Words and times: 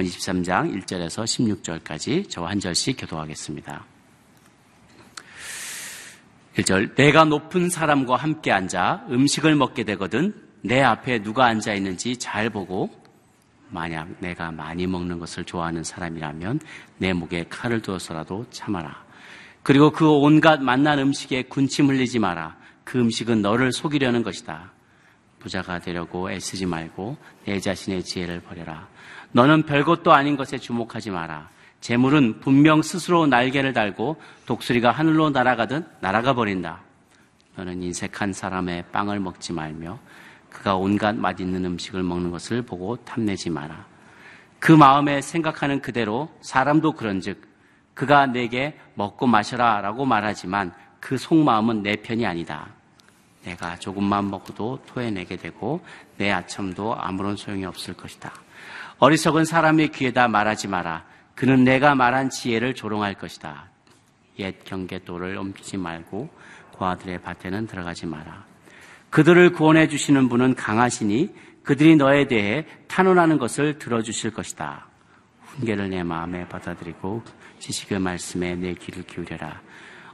잠언 0.00 0.04
23장 0.04 0.84
1절에서 0.84 1.24
16절까지 1.24 2.30
저와 2.30 2.50
한 2.50 2.60
절씩 2.60 2.96
교도하겠습니다. 2.98 3.84
1절 6.56 6.94
내가 6.94 7.24
높은 7.24 7.68
사람과 7.68 8.16
함께 8.16 8.50
앉아 8.50 9.06
음식을 9.10 9.54
먹게 9.54 9.84
되거든 9.84 10.34
내 10.62 10.80
앞에 10.80 11.22
누가 11.22 11.46
앉아 11.46 11.74
있는지 11.74 12.16
잘 12.16 12.50
보고 12.50 12.90
만약 13.68 14.08
내가 14.20 14.50
많이 14.50 14.86
먹는 14.86 15.18
것을 15.18 15.44
좋아하는 15.44 15.84
사람이라면 15.84 16.60
내 16.98 17.12
목에 17.12 17.44
칼을 17.48 17.82
두어서라도 17.82 18.46
참아라. 18.50 19.04
그리고 19.62 19.90
그 19.90 20.08
온갖 20.08 20.60
맛난 20.62 20.98
음식에 20.98 21.42
군침 21.42 21.88
흘리지 21.88 22.18
마라. 22.18 22.56
그 22.84 22.98
음식은 22.98 23.42
너를 23.42 23.72
속이려는 23.72 24.22
것이다. 24.22 24.72
부자가 25.38 25.78
되려고 25.78 26.30
애쓰지 26.30 26.66
말고 26.66 27.16
내 27.44 27.60
자신의 27.60 28.02
지혜를 28.04 28.40
버려라. 28.40 28.88
너는 29.32 29.62
별것도 29.62 30.12
아닌 30.12 30.36
것에 30.36 30.58
주목하지 30.58 31.10
마라. 31.10 31.48
재물은 31.80 32.40
분명 32.40 32.82
스스로 32.82 33.26
날개를 33.26 33.72
달고 33.72 34.20
독수리가 34.46 34.90
하늘로 34.90 35.30
날아가듯 35.30 35.84
날아가 36.00 36.34
버린다. 36.34 36.80
너는 37.56 37.82
인색한 37.82 38.32
사람의 38.32 38.84
빵을 38.92 39.20
먹지 39.20 39.52
말며 39.52 39.98
그가 40.50 40.76
온갖 40.76 41.14
맛있는 41.14 41.64
음식을 41.64 42.02
먹는 42.02 42.30
것을 42.30 42.62
보고 42.62 42.96
탐내지 42.96 43.50
마라. 43.50 43.86
그 44.58 44.72
마음에 44.72 45.20
생각하는 45.22 45.80
그대로 45.80 46.28
사람도 46.42 46.92
그런즉 46.92 47.48
그가 47.94 48.26
내게 48.26 48.78
먹고 48.94 49.26
마셔라라고 49.26 50.04
말하지만 50.04 50.72
그 50.98 51.16
속마음은 51.16 51.82
내 51.82 51.96
편이 51.96 52.26
아니다. 52.26 52.68
내가 53.44 53.76
조금만 53.76 54.30
먹어도 54.30 54.80
토해내게 54.86 55.36
되고 55.36 55.80
내 56.16 56.30
아첨도 56.30 56.94
아무런 56.96 57.36
소용이 57.36 57.64
없을 57.64 57.94
것이다. 57.94 58.32
어리석은 58.98 59.44
사람의 59.44 59.88
귀에다 59.88 60.28
말하지 60.28 60.68
마라. 60.68 61.04
그는 61.34 61.64
내가 61.64 61.94
말한 61.94 62.30
지혜를 62.30 62.74
조롱할 62.74 63.14
것이다. 63.14 63.70
옛 64.38 64.62
경계도를 64.64 65.36
옮기지 65.36 65.76
말고 65.78 66.30
고아들의 66.72 67.20
밭에는 67.22 67.66
들어가지 67.66 68.06
마라. 68.06 68.44
그들을 69.08 69.52
구원해 69.52 69.88
주시는 69.88 70.28
분은 70.28 70.54
강하시니 70.54 71.34
그들이 71.62 71.96
너에 71.96 72.26
대해 72.26 72.66
탄원하는 72.88 73.38
것을 73.38 73.78
들어주실 73.78 74.32
것이다. 74.32 74.86
훈계를 75.44 75.90
내 75.90 76.02
마음에 76.02 76.46
받아들이고 76.48 77.22
지식의 77.58 77.98
말씀에 77.98 78.54
내 78.54 78.74
귀를 78.74 79.02
기울여라. 79.02 79.60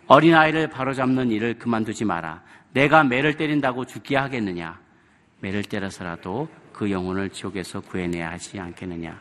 어린아이를 0.07 0.71
바로잡는 0.71 1.31
일을 1.31 1.59
그만두지 1.59 2.05
마라. 2.05 2.43
내가 2.77 3.05
매를 3.05 3.39
때린다고 3.39 3.87
죽게 3.87 4.17
하겠느냐? 4.17 4.79
매를 5.41 5.65
때려서라도 5.65 6.51
그 6.75 6.91
영혼을 6.91 7.31
지옥에서 7.31 7.81
구해내야 7.81 8.31
하지 8.31 8.61
않겠느냐? 8.61 9.19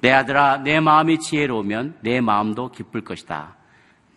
내 0.00 0.10
아들아, 0.10 0.58
내 0.64 0.80
마음이 0.80 1.20
지혜로우면 1.20 1.98
내 2.00 2.20
마음도 2.20 2.72
기쁠 2.72 3.02
것이다. 3.02 3.54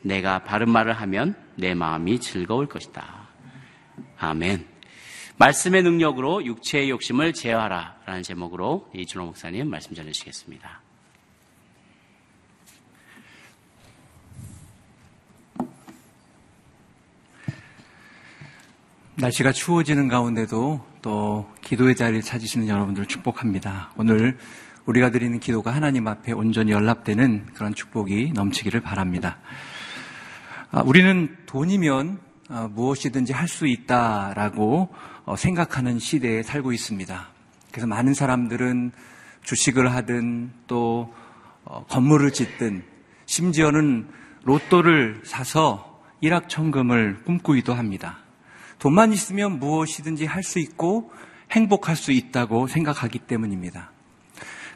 내가 0.01 0.39
바른 0.39 0.71
말을 0.71 0.93
하면 0.93 1.35
내 1.55 1.75
마음이 1.75 2.19
즐거울 2.19 2.65
것이다. 2.65 3.27
아멘. 4.17 4.65
말씀의 5.37 5.83
능력으로 5.83 6.43
육체의 6.43 6.89
욕심을 6.89 7.33
제어하라. 7.33 7.97
라는 8.07 8.23
제목으로 8.23 8.89
이준호 8.95 9.27
목사님 9.27 9.69
말씀 9.69 9.93
전해주시겠습니다. 9.93 10.84
날씨가 19.17 19.53
추워지는 19.53 20.09
가운데도 20.09 20.85
또 21.01 21.49
기도의 21.61 21.95
자리를 21.95 22.21
찾으시는 22.21 22.67
여러분들을 22.67 23.07
축복합니다. 23.07 23.91
오늘 23.95 24.37
우리가 24.85 25.09
드리는 25.09 25.39
기도가 25.39 25.71
하나님 25.73 26.07
앞에 26.07 26.33
온전히 26.33 26.71
연락되는 26.73 27.47
그런 27.53 27.73
축복이 27.73 28.33
넘치기를 28.33 28.81
바랍니다. 28.81 29.37
아, 30.71 30.81
우리는 30.81 31.33
돈이면 31.45 32.19
아, 32.49 32.69
무엇이든지 32.71 33.31
할 33.31 33.47
수 33.47 33.67
있다라고 33.67 34.89
어, 35.23 35.35
생각하는 35.37 35.97
시대에 35.97 36.43
살고 36.43 36.73
있습니다. 36.73 37.29
그래서 37.71 37.87
많은 37.87 38.13
사람들은 38.13 38.91
주식을 39.43 39.93
하든 39.93 40.51
또 40.67 41.13
어, 41.63 41.85
건물을 41.85 42.31
짓든 42.31 42.83
심지어는 43.27 44.09
로또를 44.43 45.21
사서 45.23 46.03
일확천금을 46.19 47.23
꿈꾸기도 47.23 47.73
합니다. 47.73 48.24
돈만 48.79 49.11
있으면 49.13 49.59
무엇이든지 49.59 50.25
할 50.25 50.43
수 50.43 50.59
있고 50.59 51.11
행복할 51.51 51.95
수 51.95 52.11
있다고 52.11 52.67
생각하기 52.67 53.19
때문입니다. 53.19 53.91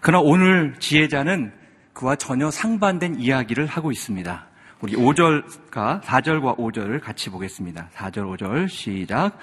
그러나 0.01 0.23
오늘 0.23 0.75
지혜자는 0.79 1.51
그와 1.93 2.15
전혀 2.15 2.51
상반된 2.51 3.19
이야기를 3.19 3.65
하고 3.65 3.91
있습니다. 3.91 4.47
우리 4.81 4.93
5절과 4.93 6.01
4절과 6.01 6.57
5절을 6.57 7.01
같이 7.01 7.29
보겠습니다. 7.29 7.89
4절, 7.93 8.37
5절 8.37 8.69
시작. 8.69 9.37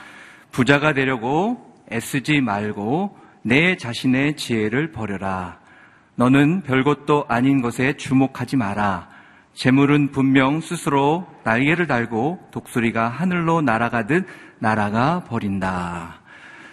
부자가 0.50 0.94
되려고 0.94 1.74
애쓰지 1.92 2.40
말고 2.40 3.18
내 3.42 3.76
자신의 3.76 4.36
지혜를 4.36 4.92
버려라. 4.92 5.60
너는 6.14 6.62
별것도 6.62 7.26
아닌 7.28 7.60
것에 7.60 7.98
주목하지 7.98 8.56
마라. 8.56 9.10
재물은 9.52 10.12
분명 10.12 10.60
스스로 10.60 11.26
날개를 11.44 11.86
달고 11.86 12.48
독수리가 12.50 13.08
하늘로 13.08 13.60
날아가듯 13.60 14.26
날아가 14.58 15.24
버린다. 15.24 16.20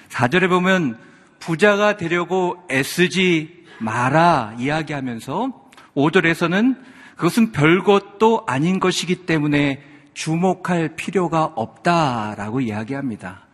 4절에 0.10 0.50
보면 0.50 0.98
부자가 1.40 1.98
되려고 1.98 2.58
애쓰지 2.72 3.66
마라 3.80 4.56
이야기하면서 4.60 5.70
5절에서는 5.96 6.78
그것은 7.16 7.52
별것도 7.52 8.44
아닌 8.48 8.80
것이기 8.80 9.26
때문에 9.26 9.84
주목할 10.14 10.96
필요가 10.96 11.46
없다라고 11.46 12.62
이야기합니다. 12.62 13.48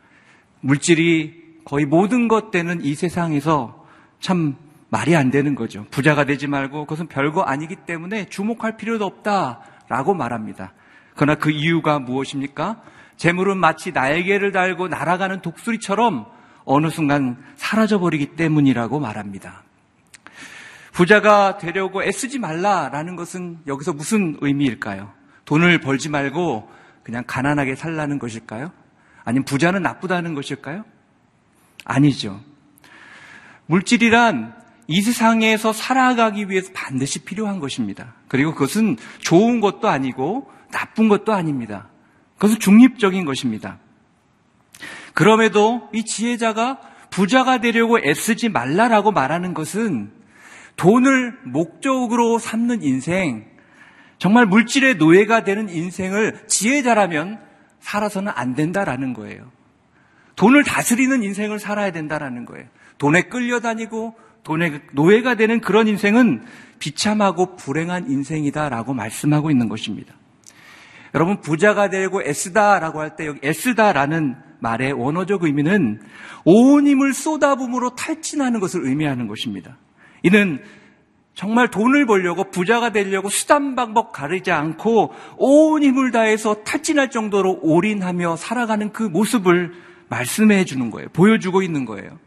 물질이 0.61 1.39
거의 1.65 1.85
모든 1.85 2.27
것 2.27 2.51
되는 2.51 2.83
이 2.83 2.95
세상에서 2.95 3.85
참 4.19 4.55
말이 4.89 5.15
안 5.15 5.29
되는 5.29 5.55
거죠. 5.55 5.85
부자가 5.91 6.25
되지 6.25 6.47
말고 6.47 6.85
그것은 6.85 7.07
별거 7.07 7.41
아니기 7.41 7.75
때문에 7.75 8.25
주목할 8.25 8.77
필요도 8.77 9.05
없다라고 9.05 10.13
말합니다. 10.15 10.73
그러나 11.15 11.35
그 11.35 11.51
이유가 11.51 11.99
무엇입니까? 11.99 12.81
재물은 13.19 13.57
마치 13.57 13.91
날개를 13.91 14.53
달고 14.53 14.87
날아가는 14.87 15.41
독수리처럼 15.41 16.25
어느 16.63 16.89
순간 16.89 17.37
사라져버리기 17.57 18.37
때문이라고 18.37 18.97
말합니다. 18.99 19.63
부자가 20.93 21.57
되려고 21.57 22.01
애쓰지 22.01 22.39
말라라는 22.39 23.17
것은 23.17 23.59
여기서 23.67 23.91
무슨 23.91 24.37
의미일까요? 24.39 25.11
돈을 25.43 25.81
벌지 25.81 26.07
말고 26.07 26.71
그냥 27.03 27.25
가난하게 27.27 27.75
살라는 27.75 28.19
것일까요? 28.19 28.71
아니면 29.25 29.43
부자는 29.43 29.81
나쁘다는 29.81 30.33
것일까요? 30.33 30.85
아니죠. 31.83 32.39
물질이란 33.65 34.55
이 34.87 35.01
세상에서 35.01 35.73
살아가기 35.73 36.49
위해서 36.49 36.71
반드시 36.73 37.25
필요한 37.25 37.59
것입니다. 37.59 38.13
그리고 38.29 38.53
그것은 38.53 38.95
좋은 39.19 39.59
것도 39.59 39.89
아니고 39.89 40.49
나쁜 40.71 41.09
것도 41.09 41.33
아닙니다. 41.33 41.89
그것은 42.39 42.59
중립적인 42.59 43.25
것입니다. 43.25 43.77
그럼에도 45.13 45.89
이 45.93 46.03
지혜자가 46.05 46.79
부자가 47.09 47.59
되려고 47.59 47.99
애쓰지 47.99 48.49
말라라고 48.49 49.11
말하는 49.11 49.53
것은 49.53 50.11
돈을 50.77 51.37
목적으로 51.43 52.39
삼는 52.39 52.83
인생, 52.83 53.45
정말 54.17 54.45
물질의 54.45 54.95
노예가 54.95 55.43
되는 55.43 55.69
인생을 55.69 56.47
지혜자라면 56.47 57.41
살아서는 57.81 58.31
안 58.33 58.55
된다라는 58.55 59.13
거예요. 59.13 59.51
돈을 60.37 60.63
다스리는 60.63 61.21
인생을 61.21 61.59
살아야 61.59 61.91
된다라는 61.91 62.45
거예요. 62.45 62.65
돈에 62.97 63.23
끌려다니고 63.23 64.15
돈의 64.43 64.81
노예가 64.93 65.35
되는 65.35 65.59
그런 65.59 65.89
인생은 65.89 66.45
비참하고 66.79 67.57
불행한 67.57 68.09
인생이다라고 68.09 68.93
말씀하고 68.93 69.51
있는 69.51 69.67
것입니다. 69.67 70.18
여러분 71.15 71.41
부자가 71.41 71.89
되고 71.89 72.21
애쓰다라고 72.21 72.99
할 73.01 73.15
때 73.15 73.25
여기 73.25 73.39
애쓰다라는 73.43 74.35
말의 74.59 74.93
원어적 74.93 75.43
의미는 75.43 76.01
온 76.45 76.85
힘을 76.87 77.13
쏟아부음으로 77.13 77.95
탈진하는 77.95 78.59
것을 78.59 78.85
의미하는 78.85 79.27
것입니다. 79.27 79.77
이는 80.23 80.61
정말 81.33 81.69
돈을 81.69 82.05
벌려고 82.05 82.43
부자가 82.51 82.91
되려고 82.91 83.29
수단 83.29 83.75
방법 83.75 84.11
가리지 84.11 84.51
않고 84.51 85.13
온 85.37 85.83
힘을 85.83 86.11
다해서 86.11 86.63
탈진할 86.65 87.09
정도로 87.09 87.59
올인하며 87.61 88.35
살아가는 88.35 88.91
그 88.91 89.03
모습을 89.03 89.71
말씀해 90.09 90.65
주는 90.65 90.91
거예요. 90.91 91.07
보여주고 91.13 91.61
있는 91.61 91.85
거예요. 91.85 92.19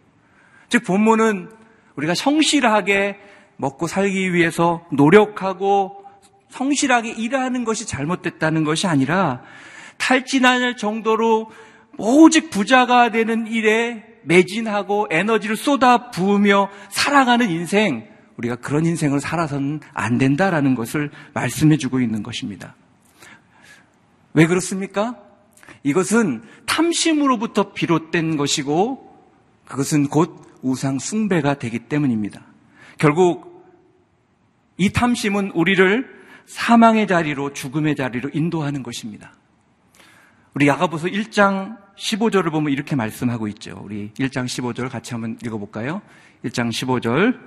즉 0.68 0.84
본문은 0.84 1.50
우리가 1.96 2.14
성실하게 2.14 3.18
먹고 3.58 3.86
살기 3.86 4.32
위해서 4.32 4.86
노력하고 4.92 6.01
성실하게 6.52 7.12
일하는 7.12 7.64
것이 7.64 7.86
잘못됐다는 7.86 8.64
것이 8.64 8.86
아니라 8.86 9.42
탈진할 9.96 10.76
정도로 10.76 11.50
오직 11.96 12.50
부자가 12.50 13.10
되는 13.10 13.46
일에 13.46 14.04
매진하고 14.24 15.08
에너지를 15.10 15.56
쏟아 15.56 16.10
부으며 16.10 16.68
살아가는 16.90 17.50
인생, 17.50 18.06
우리가 18.36 18.56
그런 18.56 18.84
인생을 18.84 19.20
살아서는 19.20 19.80
안 19.94 20.18
된다라는 20.18 20.74
것을 20.74 21.10
말씀해 21.32 21.78
주고 21.78 22.00
있는 22.00 22.22
것입니다. 22.22 22.76
왜 24.34 24.46
그렇습니까? 24.46 25.16
이것은 25.82 26.42
탐심으로부터 26.66 27.72
비롯된 27.72 28.36
것이고 28.36 29.10
그것은 29.66 30.08
곧 30.08 30.58
우상 30.62 30.98
숭배가 30.98 31.54
되기 31.54 31.78
때문입니다. 31.80 32.42
결국 32.98 33.64
이 34.76 34.90
탐심은 34.90 35.52
우리를 35.52 36.21
사망의 36.46 37.06
자리로 37.06 37.52
죽음의 37.52 37.96
자리로 37.96 38.30
인도하는 38.32 38.82
것입니다. 38.82 39.32
우리 40.54 40.68
야가보서 40.68 41.08
1장 41.08 41.78
15절을 41.96 42.50
보면 42.50 42.72
이렇게 42.72 42.96
말씀하고 42.96 43.48
있죠. 43.48 43.80
우리 43.82 44.10
1장 44.18 44.44
15절 44.44 44.90
같이 44.90 45.14
한번 45.14 45.38
읽어볼까요? 45.44 46.02
1장 46.44 46.70
15절 46.70 47.38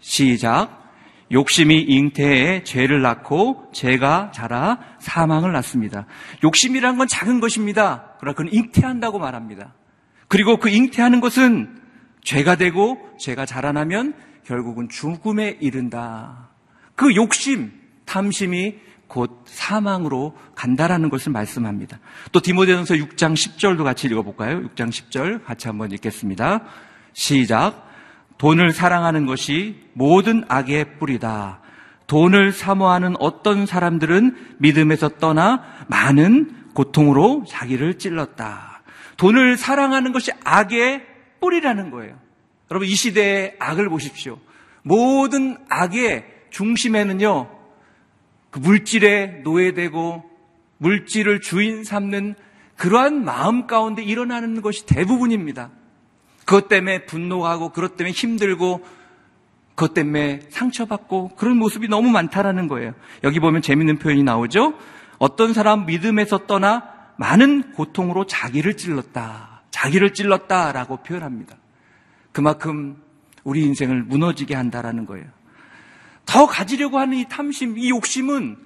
시작. 0.00 0.82
욕심이 1.32 1.80
잉태에 1.80 2.64
죄를 2.64 3.00
낳고 3.02 3.70
죄가 3.72 4.30
자라 4.32 4.78
사망을 4.98 5.52
낳습니다. 5.52 6.06
욕심이란 6.44 6.98
건 6.98 7.08
작은 7.08 7.40
것입니다. 7.40 8.14
그러나 8.20 8.34
그건 8.36 8.52
잉태한다고 8.52 9.18
말합니다. 9.18 9.74
그리고 10.28 10.58
그 10.58 10.68
잉태하는 10.68 11.20
것은 11.20 11.80
죄가 12.22 12.56
되고 12.56 12.98
죄가 13.18 13.46
자라나면 13.46 14.14
결국은 14.44 14.88
죽음에 14.88 15.56
이른다. 15.60 16.50
그 16.94 17.14
욕심, 17.16 17.72
탐심이 18.04 18.76
곧 19.06 19.44
사망으로 19.46 20.36
간다라는 20.54 21.10
것을 21.10 21.32
말씀합니다. 21.32 21.98
또 22.32 22.40
디모데전서 22.40 22.94
6장 22.94 23.34
10절도 23.34 23.84
같이 23.84 24.06
읽어볼까요? 24.08 24.60
6장 24.68 24.88
10절 24.88 25.44
같이 25.44 25.68
한번 25.68 25.92
읽겠습니다. 25.92 26.64
시작. 27.12 27.88
돈을 28.38 28.72
사랑하는 28.72 29.26
것이 29.26 29.76
모든 29.92 30.44
악의 30.48 30.98
뿌리다. 30.98 31.60
돈을 32.06 32.52
사모하는 32.52 33.14
어떤 33.20 33.66
사람들은 33.66 34.56
믿음에서 34.58 35.10
떠나 35.20 35.62
많은 35.86 36.72
고통으로 36.74 37.44
자기를 37.48 37.98
찔렀다. 37.98 38.82
돈을 39.16 39.56
사랑하는 39.56 40.12
것이 40.12 40.32
악의 40.44 41.06
뿌리라는 41.40 41.90
거예요. 41.90 42.18
여러분 42.70 42.88
이 42.88 42.94
시대의 42.94 43.56
악을 43.58 43.88
보십시오. 43.88 44.38
모든 44.82 45.56
악의 45.68 46.24
중심에는요. 46.50 47.53
그 48.54 48.60
물질에 48.60 49.40
노예되고 49.42 50.22
물질을 50.78 51.40
주인 51.40 51.82
삼는 51.82 52.36
그러한 52.76 53.24
마음 53.24 53.66
가운데 53.66 54.00
일어나는 54.00 54.62
것이 54.62 54.86
대부분입니다. 54.86 55.70
그것 56.44 56.68
때문에 56.68 57.04
분노하고 57.04 57.70
그것 57.70 57.96
때문에 57.96 58.12
힘들고 58.12 58.84
그것 59.74 59.92
때문에 59.92 60.42
상처받고 60.50 61.30
그런 61.34 61.56
모습이 61.56 61.88
너무 61.88 62.10
많다라는 62.10 62.68
거예요. 62.68 62.94
여기 63.24 63.40
보면 63.40 63.60
재밌는 63.60 63.98
표현이 63.98 64.22
나오죠. 64.22 64.74
어떤 65.18 65.52
사람 65.52 65.84
믿음에서 65.86 66.46
떠나 66.46 66.84
많은 67.16 67.72
고통으로 67.72 68.24
자기를 68.26 68.76
찔렀다. 68.76 69.62
자기를 69.72 70.14
찔렀다라고 70.14 70.98
표현합니다. 70.98 71.56
그만큼 72.30 73.02
우리 73.42 73.62
인생을 73.62 74.04
무너지게 74.04 74.54
한다라는 74.54 75.06
거예요. 75.06 75.26
더 76.26 76.46
가지려고 76.46 76.98
하는 76.98 77.18
이 77.18 77.28
탐심, 77.28 77.78
이 77.78 77.90
욕심은 77.90 78.56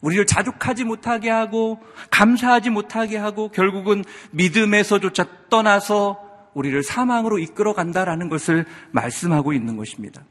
우리를 0.00 0.24
자족하지 0.26 0.84
못하게 0.84 1.30
하고 1.30 1.78
감사하지 2.10 2.70
못하게 2.70 3.18
하고 3.18 3.50
결국은 3.50 4.04
믿음에서조차 4.30 5.26
떠나서 5.50 6.18
우리를 6.54 6.82
사망으로 6.82 7.38
이끌어 7.38 7.74
간다라는 7.74 8.28
것을 8.28 8.66
말씀하고 8.92 9.52
있는 9.52 9.76
것입니다. 9.76 10.22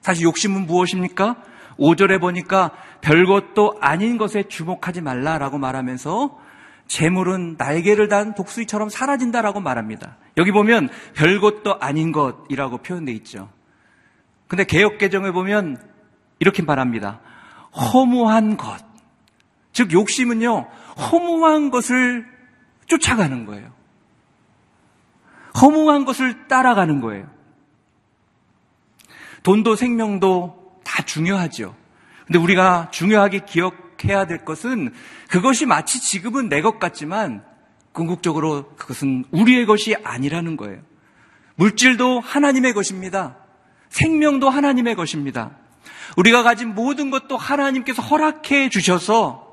사실 0.00 0.24
욕심은 0.24 0.66
무엇입니까? 0.66 1.42
5절에 1.78 2.20
보니까 2.20 2.72
별것도 3.00 3.78
아닌 3.80 4.16
것에 4.16 4.44
주목하지 4.44 5.02
말라라고 5.02 5.58
말하면서 5.58 6.38
재물은 6.86 7.56
날개를 7.58 8.08
단 8.08 8.34
독수리처럼 8.34 8.88
사라진다라고 8.88 9.60
말합니다. 9.60 10.16
여기 10.36 10.52
보면 10.52 10.88
별것도 11.14 11.78
아닌 11.80 12.12
것이라고 12.12 12.78
표현되어 12.78 13.14
있죠. 13.16 13.50
근데 14.48 14.64
개혁 14.64 14.98
개정에 14.98 15.30
보면 15.32 15.76
이렇게 16.38 16.62
말합니다. 16.62 17.20
허무한 17.74 18.56
것. 18.56 18.84
즉 19.72 19.92
욕심은요. 19.92 20.68
허무한 21.10 21.70
것을 21.70 22.26
쫓아가는 22.86 23.44
거예요. 23.46 23.72
허무한 25.60 26.04
것을 26.04 26.48
따라가는 26.48 27.00
거예요. 27.00 27.28
돈도 29.42 29.76
생명도 29.76 30.80
다 30.84 31.02
중요하죠. 31.02 31.74
근데 32.26 32.38
우리가 32.38 32.90
중요하게 32.90 33.40
기억해야 33.46 34.26
될 34.26 34.44
것은 34.44 34.92
그것이 35.28 35.66
마치 35.66 36.00
지금은 36.00 36.48
내 36.48 36.60
것 36.62 36.78
같지만 36.78 37.44
궁극적으로 37.92 38.74
그것은 38.76 39.24
우리의 39.30 39.66
것이 39.66 39.94
아니라는 40.04 40.56
거예요. 40.56 40.82
물질도 41.54 42.20
하나님의 42.20 42.74
것입니다. 42.74 43.36
생명도 43.90 44.50
하나님의 44.50 44.94
것입니다. 44.94 45.52
우리가 46.16 46.42
가진 46.42 46.74
모든 46.74 47.10
것도 47.10 47.36
하나님께서 47.36 48.02
허락해 48.02 48.68
주셔서 48.68 49.46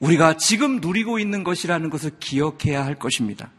우리가 0.00 0.36
지금 0.36 0.80
누리고 0.80 1.18
있는 1.18 1.44
것이라는 1.44 1.90
것을 1.90 2.12
기억해야 2.20 2.84
할 2.84 2.94
것입니다. 2.94 3.50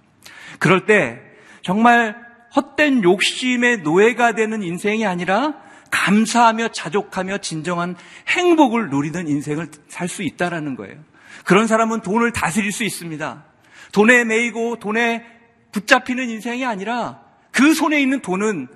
그럴 0.60 0.86
때 0.86 1.20
정말 1.62 2.16
헛된 2.56 3.04
욕심의 3.04 3.80
노예가 3.80 4.34
되는 4.34 4.64
인생이 4.64 5.06
아니라 5.06 5.56
감사하며 5.92 6.70
자족하며 6.70 7.40
진정한 7.40 7.96
행복을 8.28 8.90
누리는 8.90 9.28
인생을 9.28 9.70
살 9.88 10.08
수 10.08 10.24
있다라는 10.24 10.76
거예요. 10.76 10.98
그런 11.46 11.68
사람은 11.68 12.02
돈을 12.02 12.32
다스릴 12.32 12.72
수 12.72 12.84
있습니다. 12.84 13.44
돈에 13.92 14.24
매이고 14.24 14.78
돈에 14.78 15.26
붙잡히는 15.72 16.30
인생이 16.30 16.66
아니라 16.66 17.22
그 17.52 17.74
손에 17.74 18.02
있는 18.02 18.22
돈은 18.22 18.68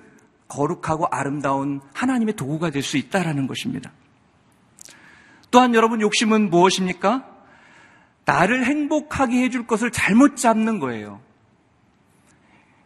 거룩하고 0.48 1.06
아름다운 1.10 1.80
하나님의 1.94 2.36
도구가 2.36 2.70
될 2.70 2.82
수 2.82 2.96
있다라는 2.96 3.46
것입니다. 3.46 3.92
또한 5.50 5.74
여러분 5.74 6.00
욕심은 6.00 6.50
무엇입니까? 6.50 7.26
나를 8.24 8.64
행복하게 8.64 9.42
해줄 9.42 9.66
것을 9.66 9.90
잘못 9.90 10.36
잡는 10.36 10.78
거예요. 10.78 11.20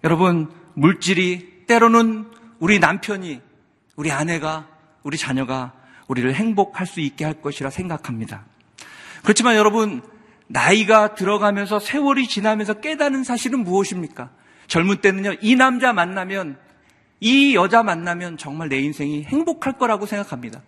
여러분, 0.04 0.50
물질이 0.75 1.64
때로는 1.66 2.26
우리 2.59 2.78
남편이, 2.78 3.40
우리 3.97 4.12
아내가, 4.12 4.68
우리 5.02 5.16
자녀가 5.16 5.73
우리를 6.09 6.33
행복할 6.35 6.87
수 6.87 7.00
있게 7.00 7.25
할 7.25 7.40
것이라 7.40 7.71
생각합니다. 7.71 8.44
그렇지만 9.23 9.56
여러분, 9.56 10.02
나이가 10.47 11.14
들어가면서 11.14 11.78
세월이 11.78 12.28
지나면서 12.28 12.75
깨닫는 12.75 13.25
사실은 13.25 13.64
무엇입니까? 13.64 14.30
젊은 14.66 15.00
때는요, 15.00 15.35
이 15.40 15.56
남자 15.56 15.92
만나면, 15.92 16.59
이 17.20 17.54
여자 17.54 17.82
만나면 17.82 18.37
정말 18.37 18.68
내 18.68 18.78
인생이 18.78 19.25
행복할 19.25 19.75
거라고 19.78 20.06
생각합니다. 20.06 20.62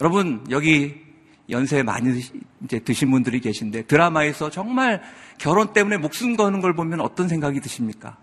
여러분, 0.00 0.44
여기 0.50 1.10
연세 1.50 1.82
많이 1.82 2.20
이제 2.64 2.78
드신 2.78 3.10
분들이 3.10 3.40
계신데 3.40 3.82
드라마에서 3.82 4.50
정말 4.50 5.02
결혼 5.38 5.72
때문에 5.72 5.96
목숨 5.96 6.36
거는 6.36 6.60
걸 6.60 6.74
보면 6.74 7.00
어떤 7.00 7.28
생각이 7.28 7.60
드십니까? 7.60 8.16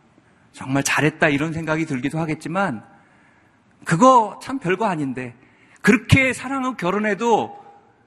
정말 0.53 0.83
잘했다 0.83 1.29
이런 1.29 1.53
생각이 1.53 1.85
들기도 1.85 2.19
하겠지만 2.19 2.83
그거 3.83 4.39
참 4.41 4.59
별거 4.59 4.85
아닌데 4.85 5.35
그렇게 5.81 6.33
사랑하고 6.33 6.77
결혼해도 6.77 7.57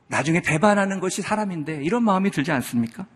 나중에 0.09 0.41
배반하는 0.41 0.99
것이 1.01 1.23
사람인데 1.23 1.85
이런 1.85 2.03
마음이 2.03 2.31
들지 2.31 2.51
않습니까? 2.51 3.07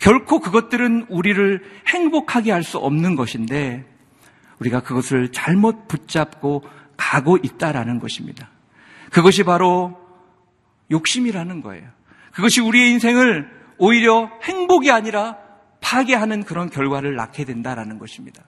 결코 0.00 0.40
그것들은 0.40 1.06
우리를 1.08 1.62
행복하게 1.88 2.52
할 2.52 2.62
수 2.62 2.78
없는 2.78 3.16
것인데 3.16 3.84
우리가 4.60 4.80
그것을 4.80 5.32
잘못 5.32 5.88
붙잡고 5.88 6.62
가고 6.96 7.36
있다라는 7.42 7.98
것입니다. 7.98 8.50
그것이 9.10 9.42
바로 9.42 9.98
욕심이라는 10.90 11.60
거예요. 11.62 11.88
그것이 12.32 12.60
우리의 12.60 12.90
인생을 12.92 13.48
오히려 13.78 14.30
행복이 14.42 14.90
아니라 14.90 15.38
파괴하는 15.80 16.44
그런 16.44 16.70
결과를 16.70 17.14
낳게 17.16 17.44
된다라는 17.44 17.98
것입니다. 17.98 18.42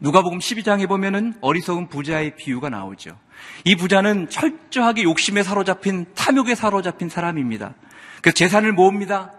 누가복음 0.00 0.38
12장에 0.38 0.88
보면은 0.88 1.34
어리석은 1.40 1.88
부자의 1.88 2.36
비유가 2.36 2.68
나오죠. 2.68 3.18
이 3.64 3.76
부자는 3.76 4.28
철저하게 4.28 5.04
욕심에 5.04 5.42
사로잡힌 5.42 6.06
탐욕에 6.14 6.54
사로잡힌 6.54 7.08
사람입니다. 7.08 7.74
그래서 8.20 8.34
재산을 8.34 8.72
모읍니다. 8.72 9.32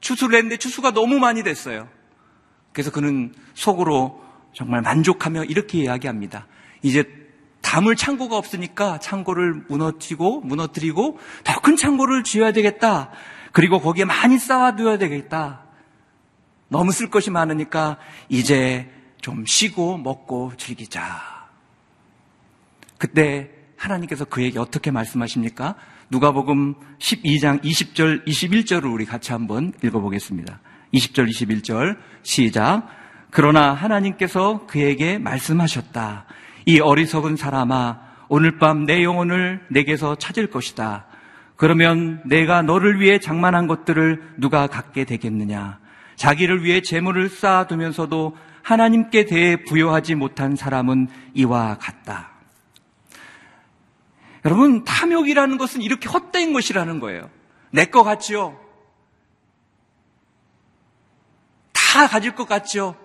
추수를 0.00 0.36
했는데 0.36 0.56
추수가 0.56 0.92
너무 0.92 1.18
많이 1.18 1.42
됐어요. 1.42 1.88
그래서 2.72 2.90
그는 2.90 3.32
속으로 3.54 4.22
정말 4.52 4.82
만족하며 4.82 5.44
이렇게 5.44 5.78
이야기합니다. 5.78 6.46
이제 6.82 7.04
담을 7.60 7.94
창고가 7.94 8.36
없으니까 8.36 8.98
창고를 8.98 9.64
무너뜨리고 9.68 10.40
무너뜨리고 10.40 11.18
더 11.44 11.60
큰 11.60 11.76
창고를 11.76 12.24
지어야 12.24 12.52
되겠다. 12.52 13.10
그리고 13.52 13.80
거기에 13.80 14.04
많이 14.04 14.38
쌓아두어야 14.38 14.98
되겠다. 14.98 15.64
너무 16.68 16.92
쓸 16.92 17.10
것이 17.10 17.30
많으니까 17.30 17.98
이제 18.28 18.90
좀 19.20 19.44
쉬고 19.44 19.98
먹고 19.98 20.52
즐기자. 20.56 21.20
그때 22.96 23.50
하나님께서 23.76 24.24
그에게 24.24 24.58
어떻게 24.58 24.90
말씀하십니까? 24.90 25.74
누가복음 26.10 26.74
12장 26.98 27.62
20절 27.62 28.26
21절을 28.26 28.92
우리 28.92 29.04
같이 29.04 29.32
한번 29.32 29.72
읽어보겠습니다. 29.82 30.60
20절 30.94 31.28
21절 31.30 31.96
시작. 32.22 32.88
그러나 33.30 33.72
하나님께서 33.72 34.66
그에게 34.66 35.18
말씀하셨다. 35.18 36.24
이 36.66 36.80
어리석은 36.80 37.36
사람아 37.36 38.00
오늘 38.28 38.58
밤 38.58 38.84
내 38.86 39.02
영혼을 39.02 39.64
내게서 39.70 40.16
찾을 40.16 40.48
것이다. 40.50 41.06
그러면 41.56 42.22
내가 42.24 42.62
너를 42.62 43.00
위해 43.00 43.18
장만한 43.18 43.66
것들을 43.66 44.34
누가 44.38 44.66
갖게 44.66 45.04
되겠느냐? 45.04 45.78
자기를 46.16 46.64
위해 46.64 46.80
재물을 46.80 47.28
쌓아두면서도 47.28 48.36
하나님께 48.62 49.26
대해 49.26 49.64
부여하지 49.64 50.14
못한 50.14 50.56
사람은 50.56 51.08
이와 51.34 51.76
같다. 51.78 52.30
여러분, 54.44 54.84
탐욕이라는 54.84 55.58
것은 55.58 55.82
이렇게 55.82 56.08
헛된 56.08 56.52
것이라는 56.52 56.98
거예요. 57.00 57.28
내 57.72 57.86
것 57.86 58.02
같지요? 58.04 58.58
다 61.72 62.06
가질 62.06 62.34
것 62.34 62.48
같죠? 62.48 62.96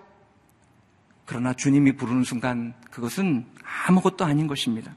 그러나 1.26 1.52
주님이 1.52 1.96
부르는 1.96 2.22
순간 2.22 2.72
그것은 2.90 3.46
아무것도 3.88 4.24
아닌 4.24 4.46
것입니다. 4.46 4.94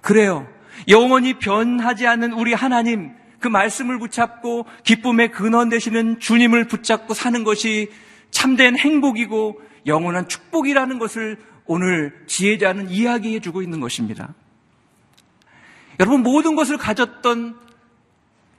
그래요. 0.00 0.46
영원히 0.88 1.38
변하지 1.38 2.06
않는 2.06 2.32
우리 2.32 2.52
하나님, 2.54 3.14
그 3.40 3.48
말씀을 3.48 3.98
붙잡고 3.98 4.66
기쁨의 4.84 5.32
근원 5.32 5.70
되시는 5.70 6.20
주님을 6.20 6.68
붙잡고 6.68 7.14
사는 7.14 7.42
것이 7.42 7.90
참된 8.30 8.78
행복이고 8.78 9.60
영원한 9.86 10.28
축복이라는 10.28 10.98
것을 10.98 11.38
오늘 11.64 12.24
지혜자는 12.26 12.90
이야기해 12.90 13.40
주고 13.40 13.62
있는 13.62 13.80
것입니다. 13.80 14.34
여러분, 15.98 16.22
모든 16.22 16.54
것을 16.54 16.76
가졌던 16.76 17.58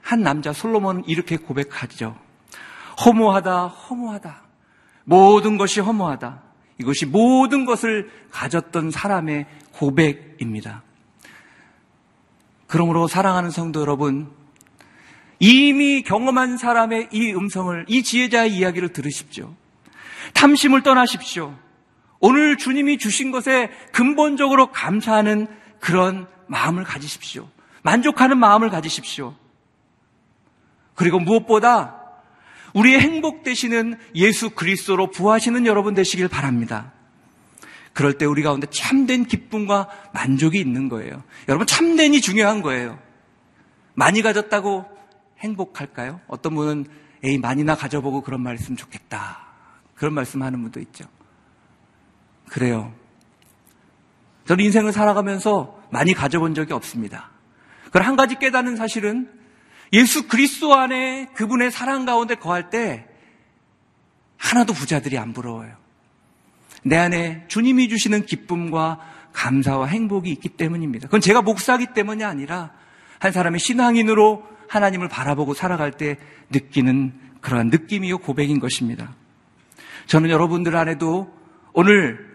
한 0.00 0.22
남자 0.22 0.52
솔로몬은 0.52 1.04
이렇게 1.06 1.36
고백하죠. 1.36 2.18
허무하다, 3.04 3.66
허무하다. 3.68 4.41
모든 5.04 5.56
것이 5.56 5.80
허무하다. 5.80 6.42
이것이 6.78 7.06
모든 7.06 7.64
것을 7.64 8.10
가졌던 8.30 8.90
사람의 8.90 9.46
고백입니다. 9.72 10.82
그러므로 12.66 13.06
사랑하는 13.06 13.50
성도 13.50 13.80
여러분, 13.80 14.30
이미 15.38 16.02
경험한 16.02 16.56
사람의 16.56 17.08
이 17.12 17.32
음성을, 17.34 17.84
이 17.88 18.02
지혜자의 18.02 18.54
이야기를 18.56 18.92
들으십시오. 18.92 19.54
탐심을 20.34 20.82
떠나십시오. 20.82 21.54
오늘 22.20 22.56
주님이 22.56 22.98
주신 22.98 23.32
것에 23.32 23.70
근본적으로 23.92 24.70
감사하는 24.70 25.48
그런 25.80 26.28
마음을 26.46 26.84
가지십시오. 26.84 27.48
만족하는 27.82 28.38
마음을 28.38 28.70
가지십시오. 28.70 29.34
그리고 30.94 31.18
무엇보다 31.18 32.01
우리의 32.74 33.00
행복 33.00 33.42
되시는 33.42 33.98
예수 34.14 34.50
그리스도로 34.50 35.10
부하시는 35.10 35.66
여러분 35.66 35.94
되시길 35.94 36.28
바랍니다. 36.28 36.92
그럴 37.92 38.16
때 38.16 38.24
우리 38.24 38.42
가운데 38.42 38.66
참된 38.70 39.26
기쁨과 39.26 39.88
만족이 40.14 40.58
있는 40.58 40.88
거예요. 40.88 41.22
여러분, 41.48 41.66
참된이 41.66 42.20
중요한 42.20 42.62
거예요. 42.62 42.98
많이 43.94 44.22
가졌다고 44.22 44.86
행복할까요? 45.40 46.20
어떤 46.26 46.54
분은, 46.54 46.86
에이, 47.22 47.38
많이나 47.38 47.74
가져보고 47.74 48.22
그런 48.22 48.40
말 48.40 48.54
했으면 48.54 48.76
좋겠다. 48.76 49.46
그런 49.94 50.14
말씀 50.14 50.42
하는 50.42 50.62
분도 50.62 50.80
있죠. 50.80 51.04
그래요. 52.48 52.92
저는 54.46 54.64
인생을 54.64 54.92
살아가면서 54.92 55.80
많이 55.90 56.14
가져본 56.14 56.54
적이 56.54 56.72
없습니다. 56.72 57.30
그걸 57.84 58.02
한 58.02 58.16
가지 58.16 58.36
깨닫는 58.36 58.76
사실은 58.76 59.30
예수 59.92 60.26
그리스도 60.26 60.74
안에 60.74 61.28
그분의 61.34 61.70
사랑 61.70 62.04
가운데 62.04 62.34
거할 62.34 62.70
때 62.70 63.06
하나도 64.38 64.72
부자들이 64.72 65.18
안 65.18 65.32
부러워요. 65.32 65.76
내 66.82 66.96
안에 66.96 67.44
주님이 67.48 67.88
주시는 67.88 68.26
기쁨과 68.26 69.00
감사와 69.32 69.86
행복이 69.86 70.30
있기 70.30 70.50
때문입니다. 70.50 71.06
그건 71.08 71.20
제가 71.20 71.42
목사기 71.42 71.88
때문이 71.94 72.24
아니라 72.24 72.72
한 73.18 73.32
사람의 73.32 73.60
신앙인으로 73.60 74.44
하나님을 74.68 75.08
바라보고 75.08 75.54
살아갈 75.54 75.92
때 75.92 76.16
느끼는 76.50 77.12
그러한 77.40 77.68
느낌이요 77.68 78.18
고백인 78.18 78.58
것입니다. 78.58 79.14
저는 80.06 80.30
여러분들 80.30 80.74
안에도 80.76 81.32
오늘 81.72 82.32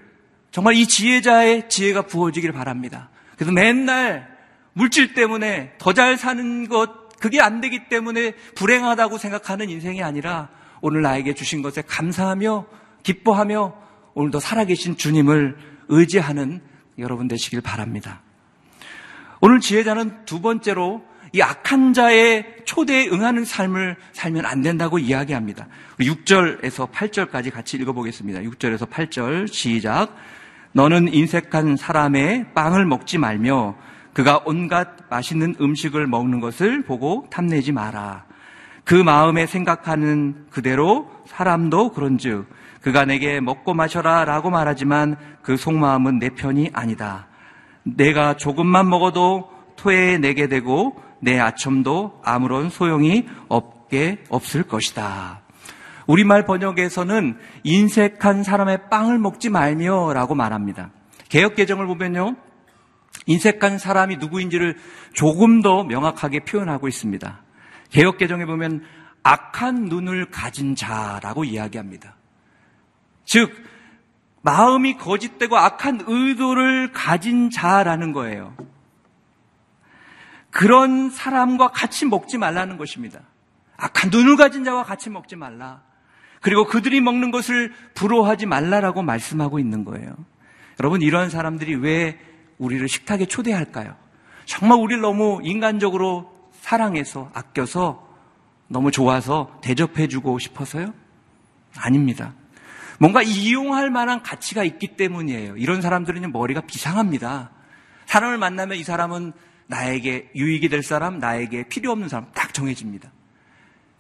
정말 0.52 0.76
이 0.76 0.88
지혜자의 0.88 1.70
지혜가 1.70 2.04
부어지길 2.04 2.52
바랍니다. 2.52 3.10
그래서 3.36 3.52
맨날 3.52 4.38
물질 4.74 5.14
때문에 5.14 5.74
더 5.78 5.94
잘 5.94 6.18
사는 6.18 6.70
것, 6.70 7.07
그게 7.20 7.42
안 7.42 7.62
되기 7.62 7.90
때문에 7.90 8.34
불행하다고 8.56 9.18
생각하는 9.18 9.70
인생이 9.70 10.04
아니라 10.04 10.50
오늘 10.82 11.02
나에게 11.02 11.34
주신 11.34 11.62
것에 11.62 11.82
감사하며 11.82 12.66
기뻐하며 13.04 13.74
오늘도 14.14 14.40
살아계신 14.40 14.98
주님을 14.98 15.58
의지하는 15.90 16.62
여러분 16.98 17.28
되시길 17.28 17.62
바랍니다. 17.62 18.22
오늘 19.42 19.60
지혜자는 19.60 20.26
두 20.26 20.42
번째로 20.42 21.04
이 21.34 21.42
악한 21.42 21.94
자의 21.94 22.46
초대에 22.66 23.10
응하는 23.10 23.46
삶을 23.46 23.98
살면 24.14 24.46
안 24.46 24.62
된다고 24.62 24.98
이야기합니다. 24.98 25.68
6절에서 26.00 26.92
8절까지 26.92 27.52
같이 27.52 27.78
읽어보겠습니다. 27.78 28.40
6절에서 28.42 28.90
8절 28.90 29.52
시작. 29.52 30.16
너는 30.72 31.14
인색한 31.14 31.76
사람의 31.76 32.54
빵을 32.54 32.86
먹지 32.86 33.18
말며 33.18 33.76
그가 34.18 34.42
온갖 34.46 34.96
맛있는 35.12 35.54
음식을 35.62 36.08
먹는 36.08 36.40
것을 36.40 36.82
보고 36.82 37.28
탐내지 37.30 37.72
마라. 37.72 38.26
그 38.84 38.96
마음에 38.96 39.46
생각하는 39.46 40.48
그대로 40.50 41.08
사람도 41.28 41.92
그런즉 41.92 42.48
그가 42.82 43.06
내게 43.06 43.40
먹고 43.40 43.76
마셔라 43.76 44.26
라고 44.26 44.50
말하지만 44.50 45.18
그 45.44 45.56
속마음은 45.56 46.18
내 46.18 46.30
편이 46.30 46.72
아니다. 46.74 47.28
내가 47.84 48.36
조금만 48.36 48.90
먹어도 48.90 49.52
토해 49.76 50.18
내게 50.18 50.48
되고 50.48 51.00
내 51.20 51.40
아첨도 51.40 52.20
아무런 52.24 52.72
소용이 52.72 53.28
없게 53.50 54.24
없을 54.30 54.64
것이다. 54.64 55.42
우리말 56.08 56.46
번역에서는 56.46 57.38
인색한 57.62 58.42
사람의 58.42 58.90
빵을 58.90 59.20
먹지 59.20 59.52
말며 59.52 60.12
라고 60.14 60.34
말합니다. 60.34 60.90
개혁 61.30 61.54
개정을 61.54 61.86
보면요. 61.86 62.47
인색한 63.27 63.77
사람이 63.77 64.17
누구인지를 64.17 64.77
조금 65.13 65.62
더 65.62 65.84
명확하게 65.84 66.41
표현하고 66.41 66.88
있습니다. 66.88 67.41
개혁개정에 67.91 68.46
보면 68.46 68.84
악한 69.24 69.86
눈을 69.86 70.31
가진 70.31 70.75
자라고 70.75 71.43
이야기합니다. 71.43 72.15
즉, 73.25 73.53
마음이 74.41 74.98
거짓되고 74.98 75.57
악한 75.57 76.05
의도를 76.07 76.93
가진 76.93 77.50
자라는 77.50 78.13
거예요. 78.13 78.55
그런 80.50 81.10
사람과 81.10 81.67
같이 81.67 82.05
먹지 82.05 82.38
말라는 82.38 82.77
것입니다. 82.77 83.19
악한 83.75 84.10
눈을 84.10 84.38
가진 84.38 84.63
자와 84.63 84.84
같이 84.84 85.10
먹지 85.10 85.36
말라. 85.36 85.81
그리고 86.41 86.65
그들이 86.65 87.01
먹는 87.01 87.31
것을 87.31 87.74
부러워하지 87.93 88.46
말라라고 88.46 89.01
말씀하고 89.01 89.60
있는 89.60 89.84
거예요. 89.84 90.15
여러분, 90.79 91.01
이런 91.01 91.29
사람들이 91.29 91.75
왜 91.75 92.17
우리를 92.58 92.88
식탁에 92.88 93.26
초대할까요? 93.26 93.96
정말 94.46 94.80
우리를 94.80 95.02
너무 95.02 95.40
인간적으로 95.44 96.34
사랑해서, 96.62 97.30
아껴서, 97.34 98.08
너무 98.68 98.92
좋아서 98.92 99.60
대접해주고 99.62 100.40
싶어서요? 100.40 100.94
아닙니다. 101.78 102.34
뭔가 103.00 103.22
이용할 103.22 103.90
만한 103.90 104.24
가치가 104.24 104.64
있기 104.64 104.96
때문이에요. 104.98 105.58
이런 105.58 105.82
사람들은 105.82 106.32
머리가 106.32 106.62
비상합니다. 106.62 107.52
사람을 108.06 108.38
만나면 108.38 108.78
이 108.78 108.84
사람은 108.84 109.34
나에게 109.68 110.32
유익이 110.36 110.70
될 110.70 110.82
사람, 110.82 111.20
나에게 111.20 111.68
필요 111.68 111.92
없는 111.92 112.10
사람 112.10 112.28
딱 112.34 112.54
정해집니다. 112.54 113.12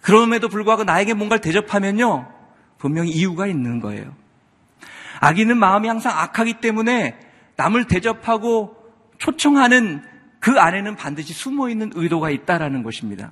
그럼에도 0.01 0.47
불구하고 0.47 0.83
나에게 0.83 1.13
뭔가를 1.13 1.41
대접하면요, 1.41 2.31
분명히 2.77 3.11
이유가 3.11 3.47
있는 3.47 3.79
거예요. 3.79 4.15
악인은 5.19 5.57
마음이 5.57 5.87
항상 5.87 6.17
악하기 6.17 6.55
때문에 6.55 7.26
남을 7.57 7.87
대접하고 7.87 8.75
초청하는 9.17 10.01
그 10.39 10.59
안에는 10.59 10.95
반드시 10.95 11.33
숨어 11.33 11.69
있는 11.69 11.91
의도가 11.93 12.29
있다라는 12.29 12.83
것입니다. 12.83 13.31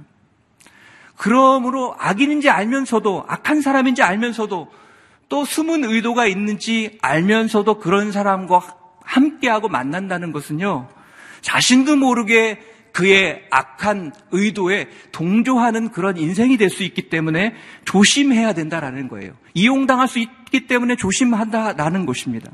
그러므로 1.16 1.96
악인인지 1.98 2.50
알면서도 2.50 3.26
악한 3.28 3.62
사람인지 3.62 4.02
알면서도 4.04 4.70
또 5.30 5.46
숨은 5.46 5.86
의도가 5.86 6.28
있는지 6.28 6.98
알면서도 7.02 7.80
그런 7.80 8.12
사람과 8.12 8.62
함께하고 9.02 9.70
만난다는 9.70 10.32
것은요, 10.32 10.90
자신도 11.42 11.96
모르게 11.96 12.60
그의 12.92 13.46
악한 13.52 14.14
의도에 14.32 14.90
동조하는 15.12 15.90
그런 15.90 16.18
인생이 16.18 16.58
될 16.58 16.70
수 16.70 16.84
있기 16.84 17.10
때문에 17.10 17.54
조심해야 17.86 18.54
된다라는 18.54 19.08
거예요. 19.10 19.34
이용당할 19.54 20.08
수 20.08 20.20
있기 20.20 20.68
때문에 20.68 20.96
조심한다라는 20.96 22.06
것입니다. 22.06 22.52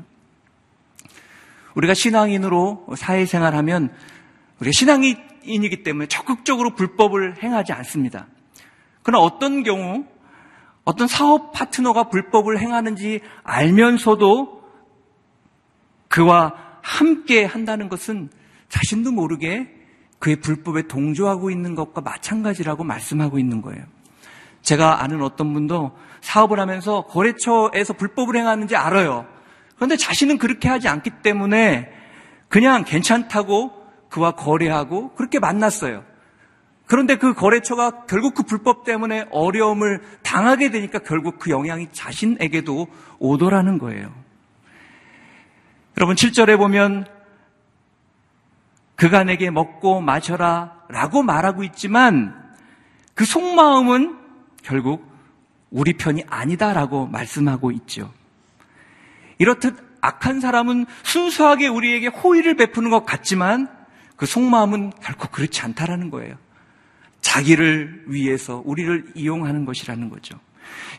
우리가 1.74 1.94
신앙인으로 1.94 2.86
사회생활하면 2.96 3.92
우리가 4.60 4.72
신앙인이기 4.72 5.82
때문에 5.82 6.06
적극적으로 6.06 6.74
불법을 6.74 7.42
행하지 7.42 7.72
않습니다. 7.72 8.26
그러나 9.02 9.24
어떤 9.24 9.62
경우 9.62 10.04
어떤 10.84 11.06
사업 11.06 11.52
파트너가 11.52 12.04
불법을 12.04 12.58
행하는지 12.58 13.20
알면서도 13.44 14.62
그와 16.08 16.54
함께 16.82 17.44
한다는 17.44 17.88
것은 17.88 18.30
자신도 18.68 19.12
모르게 19.12 19.68
그의 20.18 20.36
불법에 20.36 20.82
동조하고 20.82 21.50
있는 21.50 21.74
것과 21.74 22.00
마찬가지라고 22.00 22.84
말씀하고 22.84 23.38
있는 23.38 23.62
거예요. 23.62 23.84
제가 24.62 25.02
아는 25.02 25.22
어떤 25.22 25.52
분도 25.52 25.92
사업을 26.20 26.60
하면서 26.60 27.02
거래처에서 27.06 27.94
불법을 27.94 28.36
행하는지 28.36 28.76
알아요. 28.76 29.26
그런데 29.82 29.96
자신은 29.96 30.38
그렇게 30.38 30.68
하지 30.68 30.86
않기 30.86 31.10
때문에 31.24 31.90
그냥 32.48 32.84
괜찮다고 32.84 33.72
그와 34.10 34.36
거래하고 34.36 35.12
그렇게 35.16 35.40
만났어요. 35.40 36.04
그런데 36.86 37.16
그 37.16 37.34
거래처가 37.34 38.04
결국 38.06 38.34
그 38.34 38.44
불법 38.44 38.84
때문에 38.84 39.26
어려움을 39.32 40.00
당하게 40.22 40.70
되니까 40.70 41.00
결국 41.00 41.40
그 41.40 41.50
영향이 41.50 41.88
자신에게도 41.90 42.86
오더라는 43.18 43.78
거예요. 43.78 44.14
여러분 45.96 46.14
7절에 46.14 46.56
보면 46.58 47.04
그가 48.94 49.24
내게 49.24 49.50
먹고 49.50 50.00
마셔라 50.00 50.84
라고 50.90 51.24
말하고 51.24 51.64
있지만 51.64 52.40
그 53.14 53.24
속마음은 53.24 54.16
결국 54.62 55.04
우리 55.72 55.94
편이 55.94 56.22
아니다라고 56.28 57.08
말씀하고 57.08 57.72
있죠. 57.72 58.12
이렇듯 59.42 59.74
악한 60.00 60.38
사람은 60.38 60.86
순수하게 61.02 61.66
우리에게 61.66 62.06
호의를 62.06 62.54
베푸는 62.54 62.90
것 62.90 63.04
같지만 63.04 63.68
그 64.14 64.24
속마음은 64.24 64.92
결코 65.02 65.26
그렇지 65.28 65.62
않다라는 65.62 66.10
거예요. 66.10 66.36
자기를 67.20 68.04
위해서 68.06 68.62
우리를 68.64 69.12
이용하는 69.16 69.64
것이라는 69.64 70.10
거죠. 70.10 70.38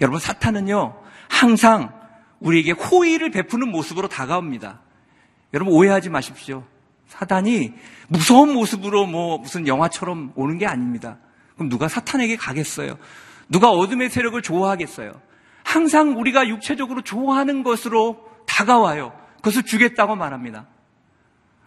여러분, 0.02 0.20
사탄은요, 0.20 1.02
항상 1.30 1.94
우리에게 2.42 2.72
호의를 2.72 3.32
베푸는 3.32 3.70
모습으로 3.70 4.10
다가옵니다. 4.10 4.82
여러분, 5.54 5.74
오해하지 5.74 6.10
마십시오. 6.10 6.66
사단이 7.08 7.72
무서운 8.10 8.54
모습으로 8.54 9.06
뭐 9.06 9.38
무슨 9.38 9.68
영화처럼 9.68 10.34
오는 10.36 10.58
게 10.58 10.66
아닙니다. 10.66 11.18
그럼 11.56 11.70
누가 11.70 11.88
사탄에게 11.88 12.36
가겠어요? 12.36 12.98
누가 13.48 13.70
어둠의 13.70 14.10
세력을 14.10 14.42
좋아하겠어요? 14.42 15.14
항상 15.64 16.20
우리가 16.20 16.50
육체적으로 16.50 17.02
좋아하는 17.02 17.64
것으로 17.64 18.23
다가와요. 18.54 19.12
그것을 19.38 19.64
주겠다고 19.64 20.16
말합니다. 20.16 20.68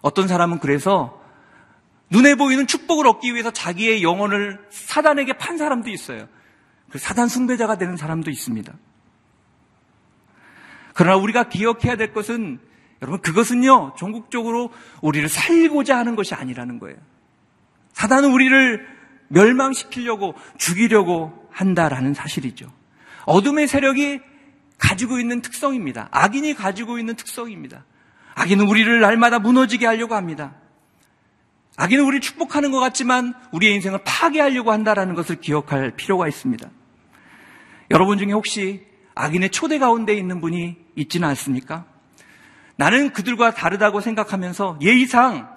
어떤 0.03 0.29
사람은 0.29 0.61
그래서 0.61 1.21
눈에 2.11 2.37
보이는 2.37 2.67
축복을 2.67 3.09
얻기 3.09 3.33
위해서 3.33 3.51
자기의 3.51 4.05
영혼을 4.05 4.65
사단에게 4.71 5.33
판 5.33 5.59
사람도 5.59 5.91
있어요. 5.91 6.29
그 6.89 6.99
사단 6.99 7.27
숭배자가 7.27 7.77
되는 7.77 7.97
사람도 7.97 8.31
있습니다. 8.31 8.73
그러나 10.95 11.17
우리가 11.17 11.49
기억해야 11.49 11.97
될 11.97 12.13
것은 12.13 12.61
여러분 13.03 13.21
그것은요 13.21 13.95
전국적으로 13.99 14.73
우리를 15.03 15.29
살고자 15.29 15.99
하는 15.99 16.15
것이 16.15 16.35
아니라는 16.35 16.79
거예요. 16.79 16.97
사단은 17.95 18.31
우리를 18.31 18.87
멸망시키려고 19.29 20.35
죽이려고 20.57 21.49
한다라는 21.51 22.15
사실이죠. 22.15 22.73
어둠의 23.25 23.67
세력이 23.67 24.21
가지고 24.79 25.19
있는 25.19 25.41
특성입니다. 25.41 26.09
악인이 26.11 26.55
가지고 26.55 26.99
있는 26.99 27.17
특성입니다. 27.17 27.85
악인은 28.35 28.69
우리를 28.69 29.01
날마다 29.01 29.39
무너지게 29.39 29.87
하려고 29.87 30.15
합니다. 30.15 30.55
악인은 31.77 32.05
우리를 32.05 32.21
축복하는 32.21 32.71
것 32.71 32.81
같지만 32.81 33.35
우리의 33.53 33.75
인생을 33.75 34.01
파괴하려고 34.05 34.73
한다는 34.73 35.15
것을 35.15 35.37
기억할 35.37 35.93
필요가 35.93 36.29
있습니다. 36.29 36.69
여러분 37.91 38.19
중에 38.19 38.33
혹시 38.33 38.87
악인의 39.15 39.51
초대 39.51 39.79
가운데 39.79 40.15
있는 40.15 40.41
분이 40.41 40.77
있지는 40.97 41.29
않습니까? 41.29 41.87
나는 42.77 43.13
그들과 43.13 43.53
다르다고 43.53 44.01
생각하면서 44.01 44.79
예의상 44.83 45.55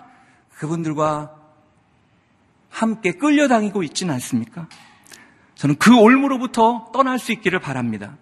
그분들과 0.56 1.36
함께 2.70 3.14
끌려다니고 3.14 3.84
있지는 3.84 4.14
않습니까? 4.16 4.68
저는 5.56 5.76
그 5.78 5.98
올무로부터 5.98 6.90
떠날 6.94 7.20
수 7.20 7.34
있기를 7.34 7.60
바랍니다. 7.60 8.18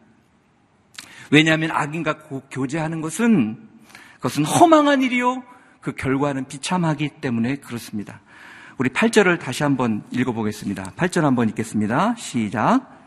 왜냐하면 1.31 1.71
악인과 1.71 2.19
교제하는 2.51 3.01
것은 3.01 3.67
그것은 4.15 4.45
허망한 4.45 5.01
일이요. 5.01 5.43
그 5.81 5.93
결과는 5.93 6.45
비참하기 6.45 7.09
때문에 7.21 7.57
그렇습니다. 7.57 8.21
우리 8.77 8.89
8절을 8.89 9.39
다시 9.39 9.63
한번 9.63 10.03
읽어보겠습니다. 10.11 10.93
8절 10.95 11.21
한번 11.21 11.49
읽겠습니다. 11.49 12.15
시작. 12.17 12.97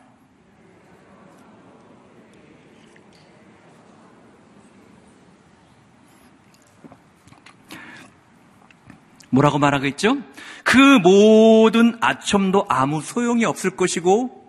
뭐라고 9.30 9.58
말하고 9.58 9.86
있죠? 9.88 10.16
그 10.64 10.76
모든 10.98 11.96
아첨도 12.00 12.66
아무 12.68 13.00
소용이 13.00 13.44
없을 13.44 13.76
것이고 13.76 14.39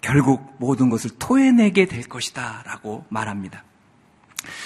결국 0.00 0.54
모든 0.58 0.88
것을 0.88 1.10
토해내게 1.18 1.86
될 1.86 2.02
것이다 2.02 2.62
라고 2.66 3.04
말합니다. 3.08 3.64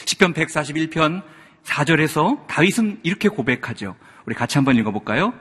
10편 0.05 0.35
141편 0.35 1.23
4절에서 1.65 2.47
다윗은 2.47 3.01
이렇게 3.03 3.29
고백하죠. 3.29 3.97
우리 4.27 4.35
같이 4.35 4.59
한번 4.59 4.77
읽어볼까요? 4.77 5.33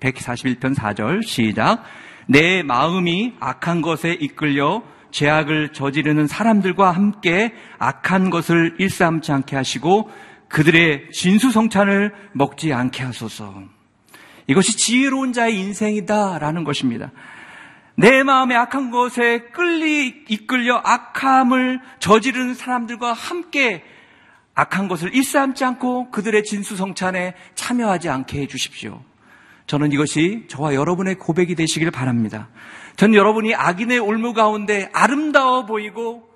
141편 0.00 0.74
4절 0.74 1.26
시작 1.26 1.84
내 2.26 2.62
마음이 2.62 3.34
악한 3.40 3.82
것에 3.82 4.12
이끌려 4.12 4.82
죄악을 5.10 5.72
저지르는 5.72 6.26
사람들과 6.26 6.90
함께 6.90 7.52
악한 7.78 8.30
것을 8.30 8.76
일삼지 8.78 9.30
않게 9.30 9.56
하시고 9.56 10.10
그들의 10.48 11.10
진수성찬을 11.12 12.12
먹지 12.32 12.72
않게 12.72 13.02
하소서. 13.04 13.54
이것이 14.46 14.76
지혜로운 14.76 15.32
자의 15.32 15.58
인생이다라는 15.58 16.64
것입니다. 16.64 17.12
내 17.96 18.22
마음에 18.22 18.54
악한 18.54 18.90
것에 18.90 19.40
끌리 19.52 20.24
이끌려 20.28 20.80
악함을 20.82 21.80
저지르는 21.98 22.54
사람들과 22.54 23.12
함께 23.12 23.84
악한 24.54 24.88
것을 24.88 25.14
일삼지 25.14 25.64
않고 25.64 26.10
그들의 26.10 26.44
진수성찬에 26.44 27.34
참여하지 27.54 28.08
않게 28.08 28.40
해 28.40 28.46
주십시오. 28.46 29.02
저는 29.66 29.92
이것이 29.92 30.46
저와 30.48 30.74
여러분의 30.74 31.16
고백이 31.16 31.54
되시길 31.54 31.90
바랍니다. 31.90 32.48
전 32.96 33.14
여러분이 33.14 33.54
악인의 33.54 33.98
올무 33.98 34.34
가운데 34.34 34.90
아름다워 34.92 35.66
보이고 35.66 36.28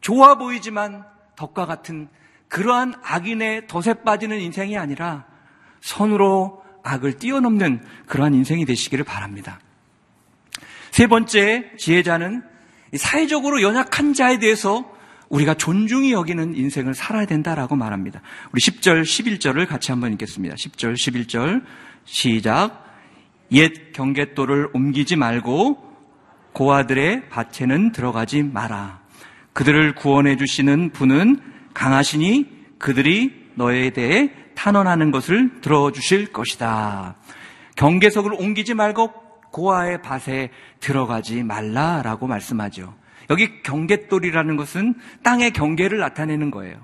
좋아 0.00 0.36
보이지만 0.36 1.04
덕과 1.36 1.66
같은 1.66 2.08
그러한 2.48 2.94
악인의 3.02 3.66
덫에 3.66 3.94
빠지는 4.04 4.38
인생이 4.38 4.76
아니라 4.76 5.24
선으로 5.80 6.62
악을 6.84 7.14
뛰어넘는 7.14 7.82
그러한 8.06 8.34
인생이 8.34 8.64
되시기를 8.64 9.04
바랍니다. 9.04 9.58
세 10.92 11.06
번째 11.06 11.70
지혜자는 11.78 12.42
사회적으로 12.96 13.62
연약한 13.62 14.12
자에 14.12 14.38
대해서 14.38 14.84
우리가 15.30 15.54
존중히 15.54 16.12
여기는 16.12 16.54
인생을 16.54 16.92
살아야 16.92 17.24
된다라고 17.24 17.76
말합니다. 17.76 18.20
우리 18.52 18.60
10절, 18.60 19.02
11절을 19.02 19.66
같이 19.66 19.90
한번 19.90 20.12
읽겠습니다. 20.12 20.54
10절, 20.54 20.92
11절 20.92 21.64
시작. 22.04 22.84
옛 23.52 23.92
경계도를 23.94 24.68
옮기지 24.74 25.16
말고 25.16 25.82
고아들의 26.52 27.30
밭에는 27.30 27.92
들어가지 27.92 28.42
마라. 28.42 29.00
그들을 29.54 29.94
구원해 29.94 30.36
주시는 30.36 30.90
분은 30.90 31.40
강하시니 31.72 32.76
그들이 32.78 33.32
너에 33.54 33.90
대해 33.90 34.30
탄원하는 34.54 35.10
것을 35.10 35.62
들어주실 35.62 36.32
것이다. 36.32 37.16
경계석을 37.76 38.34
옮기지 38.34 38.74
말고 38.74 39.31
고아의 39.52 40.02
밭에 40.02 40.50
들어가지 40.80 41.42
말라라고 41.42 42.26
말씀하죠. 42.26 42.94
여기 43.30 43.62
경계돌이라는 43.62 44.56
것은 44.56 44.94
땅의 45.22 45.52
경계를 45.52 45.98
나타내는 45.98 46.50
거예요. 46.50 46.76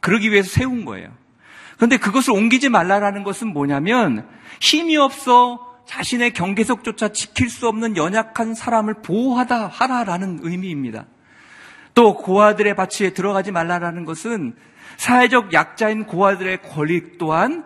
그러기 0.00 0.30
위해서 0.30 0.48
세운 0.48 0.84
거예요. 0.84 1.10
그런데 1.76 1.96
그것을 1.96 2.32
옮기지 2.32 2.68
말라라는 2.68 3.24
것은 3.24 3.48
뭐냐면 3.48 4.26
힘이 4.60 4.96
없어 4.96 5.60
자신의 5.86 6.32
경계석조차 6.32 7.08
지킬 7.08 7.50
수 7.50 7.68
없는 7.68 7.96
연약한 7.96 8.54
사람을 8.54 9.02
보호하다 9.02 9.68
하라라는 9.68 10.40
의미입니다. 10.42 11.06
또 11.94 12.16
고아들의 12.16 12.74
밭에 12.74 13.14
들어가지 13.14 13.52
말라라는 13.52 14.04
것은 14.04 14.54
사회적 14.96 15.52
약자인 15.52 16.04
고아들의 16.06 16.62
권리 16.62 17.18
또한 17.18 17.64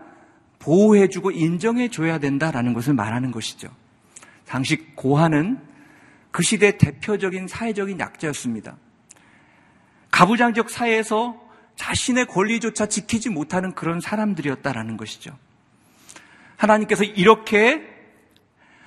보호해주고 0.58 1.30
인정해줘야 1.30 2.18
된다라는 2.18 2.74
것을 2.74 2.94
말하는 2.94 3.32
것이죠. 3.32 3.68
당시 4.50 4.78
고아는 4.96 5.60
그 6.32 6.42
시대 6.42 6.76
대표적인 6.76 7.46
사회적인 7.46 8.00
약자였습니다. 8.00 8.76
가부장적 10.10 10.70
사회에서 10.70 11.40
자신의 11.76 12.26
권리조차 12.26 12.86
지키지 12.86 13.30
못하는 13.30 13.76
그런 13.76 14.00
사람들이었다라는 14.00 14.96
것이죠. 14.96 15.38
하나님께서 16.56 17.04
이렇게 17.04 17.80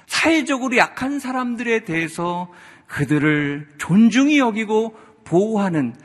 사회적으로 0.06 0.76
약한 0.76 1.20
사람들에 1.20 1.86
대해서 1.86 2.52
그들을 2.88 3.70
존중히 3.78 4.40
여기고 4.40 4.98
보호하는 5.24 5.96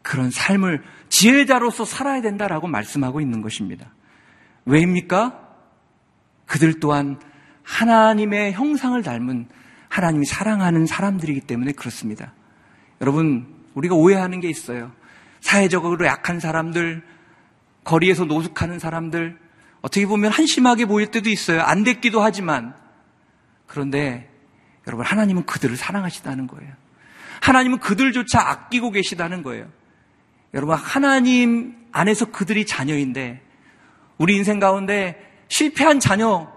그런 0.00 0.30
삶을 0.30 0.82
지혜자로서 1.10 1.84
살아야 1.84 2.22
된다라고 2.22 2.66
말씀하고 2.66 3.20
있는 3.20 3.42
것입니다. 3.42 3.92
왜입니까? 4.64 5.38
그들 6.46 6.80
또한 6.80 7.20
하나님의 7.62 8.52
형상을 8.52 9.00
닮은 9.02 9.48
하나님이 9.88 10.24
사랑하는 10.26 10.86
사람들이기 10.86 11.42
때문에 11.42 11.72
그렇습니다. 11.72 12.32
여러분, 13.00 13.46
우리가 13.74 13.94
오해하는 13.94 14.40
게 14.40 14.48
있어요. 14.48 14.92
사회적으로 15.40 16.06
약한 16.06 16.40
사람들, 16.40 17.02
거리에서 17.84 18.24
노숙하는 18.24 18.78
사람들, 18.78 19.38
어떻게 19.80 20.06
보면 20.06 20.30
한심하게 20.30 20.86
보일 20.86 21.10
때도 21.10 21.28
있어요. 21.28 21.60
안 21.62 21.82
됐기도 21.82 22.22
하지만. 22.22 22.74
그런데 23.66 24.30
여러분, 24.86 25.04
하나님은 25.04 25.44
그들을 25.46 25.76
사랑하시다는 25.76 26.46
거예요. 26.46 26.72
하나님은 27.40 27.80
그들조차 27.80 28.40
아끼고 28.40 28.92
계시다는 28.92 29.42
거예요. 29.42 29.66
여러분, 30.54 30.76
하나님 30.76 31.76
안에서 31.90 32.26
그들이 32.26 32.66
자녀인데, 32.66 33.42
우리 34.18 34.36
인생 34.36 34.60
가운데 34.60 35.16
실패한 35.48 35.98
자녀, 35.98 36.51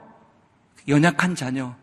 연약한 0.88 1.36
자녀, 1.36 1.76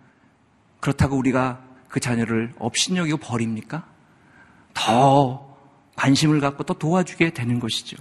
그렇다고 0.80 1.16
우리가 1.16 1.60
그 1.88 2.00
자녀를 2.00 2.52
업신여기고 2.58 3.18
버립니까? 3.18 3.84
더 4.74 5.56
관심을 5.96 6.40
갖고 6.40 6.64
또 6.64 6.74
도와주게 6.74 7.30
되는 7.30 7.60
것이죠. 7.60 7.96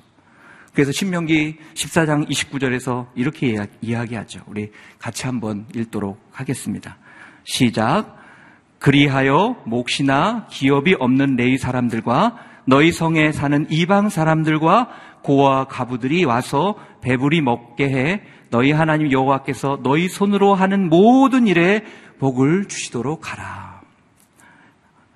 그래서 0.74 0.92
신명기 0.92 1.58
14장 1.74 2.30
29절에서 2.30 3.08
이렇게 3.16 3.58
이야기하죠. 3.82 4.42
우리 4.48 4.72
같이 5.00 5.26
한번 5.26 5.66
읽도록 5.76 6.18
하겠습니다. 6.32 6.98
시작. 7.44 8.18
그리하여 8.80 9.62
몫이나 9.66 10.48
기업이 10.50 10.96
없는 10.98 11.36
레이 11.36 11.58
사람들과 11.58 12.38
너희 12.66 12.92
성에 12.92 13.32
사는 13.32 13.68
이방 13.70 14.10
사람들과 14.10 14.90
고와 15.24 15.66
가부들이 15.66 16.24
와서 16.26 16.76
배불리 17.02 17.42
먹게 17.42 17.90
해 17.90 18.22
너희 18.52 18.74
하나님 18.74 19.12
여호와께서 19.12 19.80
너희 19.82 20.10
손으로 20.10 20.54
하는 20.54 20.90
모든 20.90 21.48
일에 21.48 21.84
복을 22.20 22.68
주시도록 22.68 23.32
하라. 23.32 23.82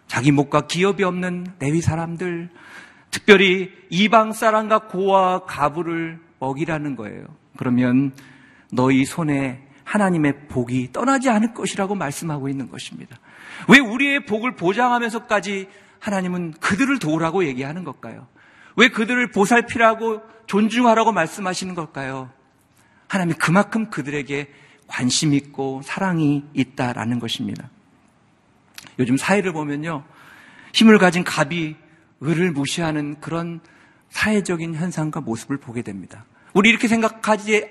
자기 0.07 0.31
목과 0.31 0.61
기업이 0.61 1.03
없는 1.03 1.45
레위 1.59 1.81
사람들, 1.81 2.49
특별히 3.11 3.71
이방 3.89 4.31
사람과 4.31 4.87
고와 4.87 5.43
가부를 5.43 6.19
먹이라는 6.39 6.95
거예요. 6.95 7.25
그러면 7.57 8.13
너희 8.71 9.03
손에 9.03 9.67
하나님의 9.83 10.47
복이 10.47 10.93
떠나지 10.93 11.29
않을 11.29 11.53
것이라고 11.53 11.93
말씀하고 11.93 12.47
있는 12.47 12.69
것입니다. 12.69 13.17
왜 13.67 13.79
우리의 13.79 14.25
복을 14.25 14.55
보장하면서까지 14.55 15.67
하나님은 15.99 16.53
그들을 16.61 16.99
도우라고 16.99 17.45
얘기하는 17.45 17.83
걸까요? 17.83 18.27
왜 18.77 18.87
그들을 18.87 19.31
보살피라고 19.31 20.21
존중하라고 20.47 21.11
말씀하시는 21.11 21.75
걸까요? 21.75 22.29
하나님이 23.15 23.35
그만큼 23.37 23.89
그들에게 23.89 24.49
관심 24.87 25.33
있고 25.33 25.81
사랑이 25.83 26.43
있다라는 26.53 27.19
것입니다. 27.19 27.69
요즘 28.99 29.17
사회를 29.17 29.53
보면요. 29.53 30.03
힘을 30.73 30.97
가진 30.97 31.23
갑이 31.23 31.75
을을 32.23 32.51
무시하는 32.51 33.19
그런 33.19 33.61
사회적인 34.09 34.75
현상과 34.75 35.21
모습을 35.21 35.57
보게 35.57 35.81
됩니다. 35.81 36.25
우리 36.53 36.69
이렇게 36.69 36.87
생각하지, 36.87 37.67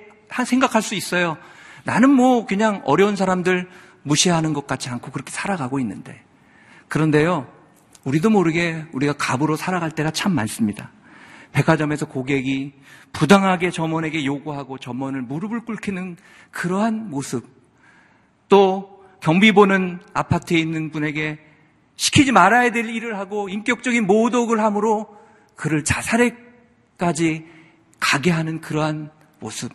생각할 0.47 0.83
수 0.83 0.95
있어요. 0.95 1.37
나는 1.85 2.11
뭐 2.11 2.47
그냥 2.47 2.83
어려운 2.85 3.17
사람들 3.17 3.69
무시하는 4.03 4.53
것 4.53 4.67
같지 4.67 4.89
않고 4.89 5.11
그렇게 5.11 5.31
살아가고 5.31 5.79
있는데. 5.81 6.23
그런데요, 6.89 7.51
우리도 8.05 8.31
모르게 8.31 8.85
우리가 8.93 9.15
갑으로 9.15 9.57
살아갈 9.57 9.91
때가 9.91 10.11
참 10.11 10.35
많습니다. 10.35 10.91
백화점에서 11.55 12.07
고객이 12.07 12.73
부당하게 13.13 13.71
점원에게 13.71 14.25
요구하고 14.25 14.79
점원을 14.79 15.23
무릎을 15.23 15.61
꿇기는 15.61 16.17
그러한 16.51 17.11
모습. 17.11 17.47
또 18.49 19.05
경비 19.21 19.53
보는 19.53 20.01
아파트에 20.13 20.59
있는 20.59 20.91
분에게 20.91 21.39
시키지 21.97 22.33
말아야 22.33 22.71
될 22.73 22.91
일을 22.91 23.17
하고 23.17 23.49
인격적인 23.49 24.07
모독을 24.07 24.61
함으로 24.61 25.17
그를 25.55 25.85
자살에까지 25.85 27.47
가게 28.01 28.31
하는 28.33 28.61
그러한 28.61 29.11
모습. 29.39 29.73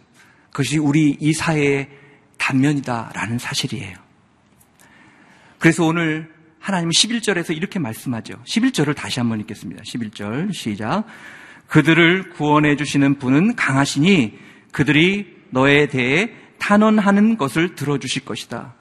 그것이 0.52 0.78
우리 0.78 1.16
이 1.20 1.32
사회의 1.32 1.90
단면이다라는 2.38 3.40
사실이에요. 3.40 3.96
그래서 5.60 5.86
오늘 5.86 6.34
하나님은 6.60 6.92
11절에서 6.92 7.56
이렇게 7.56 7.80
말씀하죠. 7.80 8.34
11절을 8.44 8.96
다시 8.96 9.22
한번 9.22 9.40
읽겠습니다. 9.40 9.82
11절 9.84 10.54
시작. 10.54 11.06
그들을 11.70 12.32
구원해 12.32 12.76
주시는 12.76 13.20
분은 13.20 13.56
강하시니 13.56 14.38
그들이 14.72 15.38
너에 15.52 15.88
대해 15.88 16.32
탄원하는 16.58 17.38
것을 17.38 17.76
들어주실 17.76 18.26
것이다. 18.26 18.76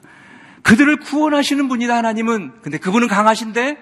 그들을 0.63 0.97
구원하시는 0.99 1.69
분이다, 1.69 1.95
하나님은. 1.97 2.61
근데 2.63 2.79
그분은 2.79 3.09
강하신데 3.09 3.77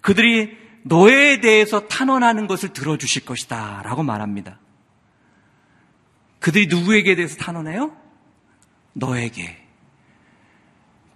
그들이 0.00 0.56
너에 0.84 1.40
대해서 1.40 1.88
탄원하는 1.88 2.46
것을 2.46 2.72
들어주실 2.72 3.24
것이다. 3.24 3.82
라고 3.84 4.02
말합니다. 4.02 4.60
그들이 6.38 6.66
누구에게 6.68 7.16
대해서 7.16 7.36
탄원해요? 7.36 7.96
너에게. 8.92 9.56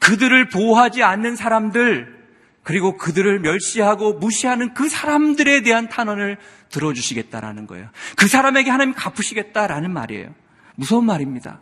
그들을 0.01 0.49
보호하지 0.49 1.03
않는 1.03 1.37
사람들, 1.37 2.22
그리고 2.63 2.97
그들을 2.97 3.41
멸시하고 3.41 4.15
무시하는 4.15 4.73
그 4.75 4.89
사람들에 4.89 5.63
대한 5.63 5.89
탄원을 5.89 6.39
들어주시겠다라는 6.71 7.67
거예요. 7.67 7.89
그 8.17 8.29
사람에게 8.29 8.71
하나님 8.71 8.95
갚으시겠다라는 8.95 9.93
말이에요. 9.93 10.35
무서운 10.77 11.05
말입니다. 11.05 11.61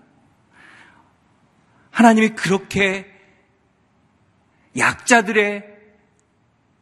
하나님이 1.91 2.31
그렇게 2.31 3.07
약자들의 4.77 5.65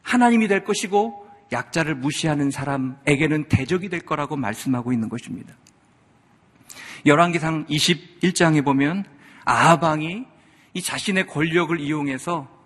하나님이 0.01 0.47
될 0.47 0.63
것이고 0.63 1.27
약자를 1.51 1.95
무시하는 1.95 2.51
사람에게는 2.51 3.47
대적이 3.49 3.89
될 3.89 4.01
거라고 4.01 4.35
말씀하고 4.35 4.93
있는 4.93 5.09
것입니다. 5.09 5.55
열왕기상 7.05 7.65
21장에 7.67 8.63
보면 8.63 9.05
아하방이 9.45 10.25
이 10.73 10.81
자신의 10.81 11.27
권력을 11.27 11.79
이용해서 11.79 12.58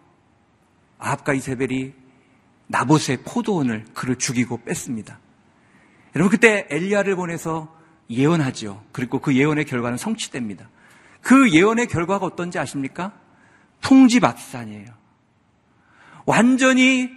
아합과 1.03 1.33
이세벨이 1.33 1.93
나봇의 2.67 3.17
포도원을 3.25 3.85
그를 3.93 4.15
죽이고 4.15 4.63
뺐습니다. 4.63 5.19
여러분 6.15 6.31
그때 6.31 6.65
엘리야를 6.69 7.15
보내서 7.15 7.75
예언하죠. 8.09 8.83
그리고 8.91 9.19
그 9.19 9.35
예언의 9.35 9.65
결과는 9.65 9.97
성취됩니다. 9.97 10.69
그 11.21 11.51
예언의 11.51 11.87
결과가 11.87 12.25
어떤지 12.25 12.57
아십니까? 12.57 13.13
풍지박산이에요. 13.81 14.87
완전히 16.25 17.09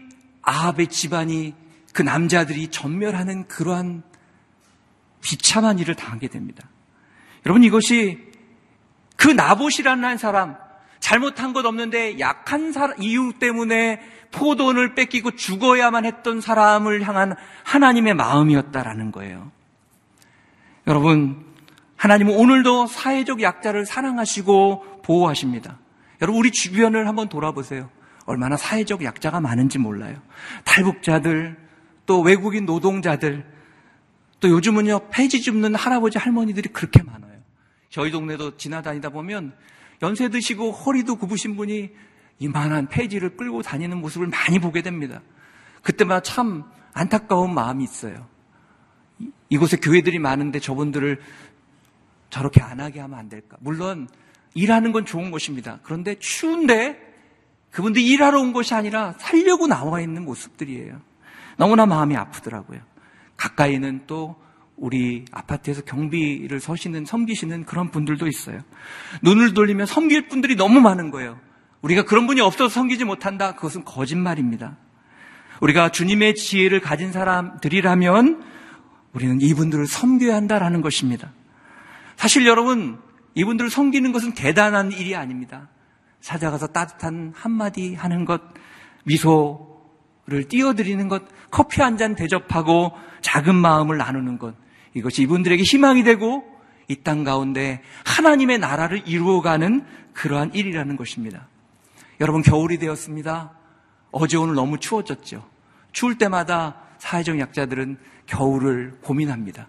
아합의 0.42 0.88
집안이 0.88 1.54
그 1.92 2.02
남자들이 2.02 2.68
전멸하는 2.68 3.46
그러한 3.46 4.02
비참한 5.22 5.78
일을 5.78 5.94
당하게 5.94 6.28
됩니다. 6.28 6.68
여러분 7.44 7.62
이것이 7.62 8.18
그 9.16 9.28
나봇이라는 9.28 10.04
한 10.04 10.18
사람 10.18 10.56
잘못한 11.06 11.52
것 11.52 11.64
없는데 11.64 12.18
약한 12.18 12.74
이유 12.98 13.32
때문에 13.38 14.00
포도원을 14.32 14.96
뺏기고 14.96 15.36
죽어야만 15.36 16.04
했던 16.04 16.40
사람을 16.40 17.06
향한 17.06 17.36
하나님의 17.62 18.14
마음이었다라는 18.14 19.12
거예요. 19.12 19.52
여러분, 20.88 21.44
하나님은 21.94 22.34
오늘도 22.34 22.88
사회적 22.88 23.40
약자를 23.40 23.86
사랑하시고 23.86 25.02
보호하십니다. 25.04 25.78
여러분, 26.22 26.40
우리 26.40 26.50
주변을 26.50 27.06
한번 27.06 27.28
돌아보세요. 27.28 27.88
얼마나 28.24 28.56
사회적 28.56 29.04
약자가 29.04 29.38
많은지 29.38 29.78
몰라요. 29.78 30.16
탈북자들, 30.64 31.56
또 32.06 32.20
외국인 32.20 32.66
노동자들, 32.66 33.46
또 34.40 34.48
요즘은요, 34.48 35.10
폐지 35.12 35.40
줍는 35.40 35.76
할아버지, 35.76 36.18
할머니들이 36.18 36.70
그렇게 36.70 37.04
많아요. 37.04 37.38
저희 37.90 38.10
동네도 38.10 38.56
지나다니다 38.56 39.10
보면 39.10 39.54
연세 40.02 40.28
드시고 40.28 40.72
허리도 40.72 41.16
굽으신 41.16 41.56
분이 41.56 41.90
이만한 42.38 42.88
폐지를 42.88 43.36
끌고 43.36 43.62
다니는 43.62 43.98
모습을 43.98 44.26
많이 44.26 44.58
보게 44.58 44.82
됩니다. 44.82 45.22
그때마다 45.82 46.20
참 46.20 46.64
안타까운 46.92 47.54
마음이 47.54 47.84
있어요. 47.84 48.26
이곳에 49.48 49.76
교회들이 49.76 50.18
많은데 50.18 50.60
저분들을 50.60 51.20
저렇게 52.30 52.60
안 52.60 52.80
하게 52.80 53.00
하면 53.00 53.18
안 53.18 53.28
될까? 53.28 53.56
물론 53.60 54.08
일하는 54.54 54.92
건 54.92 55.04
좋은 55.04 55.30
것입니다. 55.30 55.78
그런데 55.82 56.18
추운데 56.18 57.00
그분들이 57.70 58.06
일하러 58.06 58.40
온 58.40 58.52
것이 58.52 58.74
아니라 58.74 59.14
살려고 59.18 59.66
나와 59.66 60.00
있는 60.00 60.24
모습들이에요. 60.24 61.00
너무나 61.56 61.86
마음이 61.86 62.16
아프더라고요. 62.16 62.80
가까이는 63.36 64.04
또 64.06 64.36
우리 64.76 65.24
아파트에서 65.32 65.82
경비를 65.82 66.60
서시는, 66.60 67.06
섬기시는 67.06 67.64
그런 67.64 67.90
분들도 67.90 68.26
있어요. 68.26 68.60
눈을 69.22 69.54
돌리면 69.54 69.86
섬길 69.86 70.28
분들이 70.28 70.54
너무 70.54 70.80
많은 70.80 71.10
거예요. 71.10 71.38
우리가 71.82 72.04
그런 72.04 72.26
분이 72.26 72.40
없어서 72.40 72.68
섬기지 72.68 73.04
못한다? 73.04 73.54
그것은 73.54 73.84
거짓말입니다. 73.84 74.76
우리가 75.60 75.90
주님의 75.90 76.34
지혜를 76.34 76.80
가진 76.80 77.12
사람들이라면 77.12 78.42
우리는 79.14 79.40
이분들을 79.40 79.86
섬겨야 79.86 80.34
한다라는 80.34 80.82
것입니다. 80.82 81.32
사실 82.16 82.46
여러분, 82.46 82.98
이분들을 83.34 83.70
섬기는 83.70 84.12
것은 84.12 84.34
대단한 84.34 84.92
일이 84.92 85.14
아닙니다. 85.16 85.68
찾아가서 86.20 86.68
따뜻한 86.68 87.32
한마디 87.34 87.94
하는 87.94 88.24
것, 88.24 88.42
미소를 89.04 90.48
띄워드리는 90.48 91.08
것, 91.08 91.22
커피 91.50 91.80
한 91.80 91.96
잔 91.96 92.14
대접하고 92.14 92.92
작은 93.22 93.54
마음을 93.54 93.96
나누는 93.96 94.38
것, 94.38 94.54
이것이 94.96 95.22
이분들에게 95.22 95.62
희망이 95.62 96.02
되고 96.02 96.44
이 96.88 96.96
땅 97.02 97.24
가운데 97.24 97.82
하나님의 98.04 98.58
나라를 98.58 99.02
이루어가는 99.06 99.84
그러한 100.12 100.54
일이라는 100.54 100.96
것입니다. 100.96 101.48
여러분, 102.20 102.42
겨울이 102.42 102.78
되었습니다. 102.78 103.52
어제 104.12 104.36
오늘 104.36 104.54
너무 104.54 104.78
추워졌죠. 104.78 105.44
추울 105.92 106.16
때마다 106.16 106.76
사회적 106.98 107.38
약자들은 107.38 107.98
겨울을 108.26 108.98
고민합니다. 109.02 109.68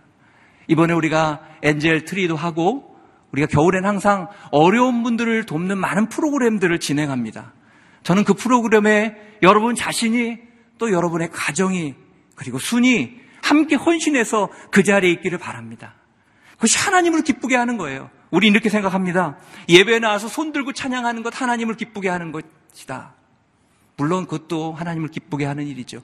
이번에 0.67 0.93
우리가 0.93 1.41
엔젤 1.63 2.05
트리도 2.05 2.35
하고 2.35 2.95
우리가 3.31 3.47
겨울엔 3.47 3.83
항상 3.83 4.29
어려운 4.51 5.03
분들을 5.03 5.45
돕는 5.45 5.77
많은 5.77 6.07
프로그램들을 6.09 6.79
진행합니다. 6.79 7.53
저는 8.03 8.23
그 8.23 8.33
프로그램에 8.33 9.15
여러분 9.41 9.75
자신이 9.75 10.37
또 10.77 10.91
여러분의 10.91 11.29
가정이 11.31 11.95
그리고 12.35 12.59
순이 12.59 13.26
함께 13.47 13.75
헌신해서 13.75 14.49
그 14.71 14.83
자리에 14.83 15.09
있기를 15.11 15.37
바랍니다. 15.37 15.95
그것이 16.55 16.77
하나님을 16.77 17.21
기쁘게 17.23 17.55
하는 17.55 17.77
거예요. 17.77 18.09
우리 18.29 18.47
이렇게 18.47 18.69
생각합니다. 18.69 19.37
예배에 19.69 19.99
나와서 19.99 20.27
손 20.27 20.51
들고 20.51 20.73
찬양하는 20.73 21.23
것 21.23 21.39
하나님을 21.41 21.75
기쁘게 21.75 22.09
하는 22.09 22.31
것이다. 22.31 23.13
물론 23.95 24.25
그것도 24.25 24.73
하나님을 24.73 25.09
기쁘게 25.09 25.45
하는 25.45 25.65
일이죠. 25.65 26.01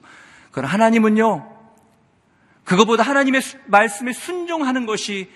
그러나 0.51 0.71
하나님은요, 0.71 1.51
그것보다 2.63 3.03
하나님의 3.03 3.41
말씀에 3.67 4.13
순종하는 4.13 4.85
것이 4.85 5.29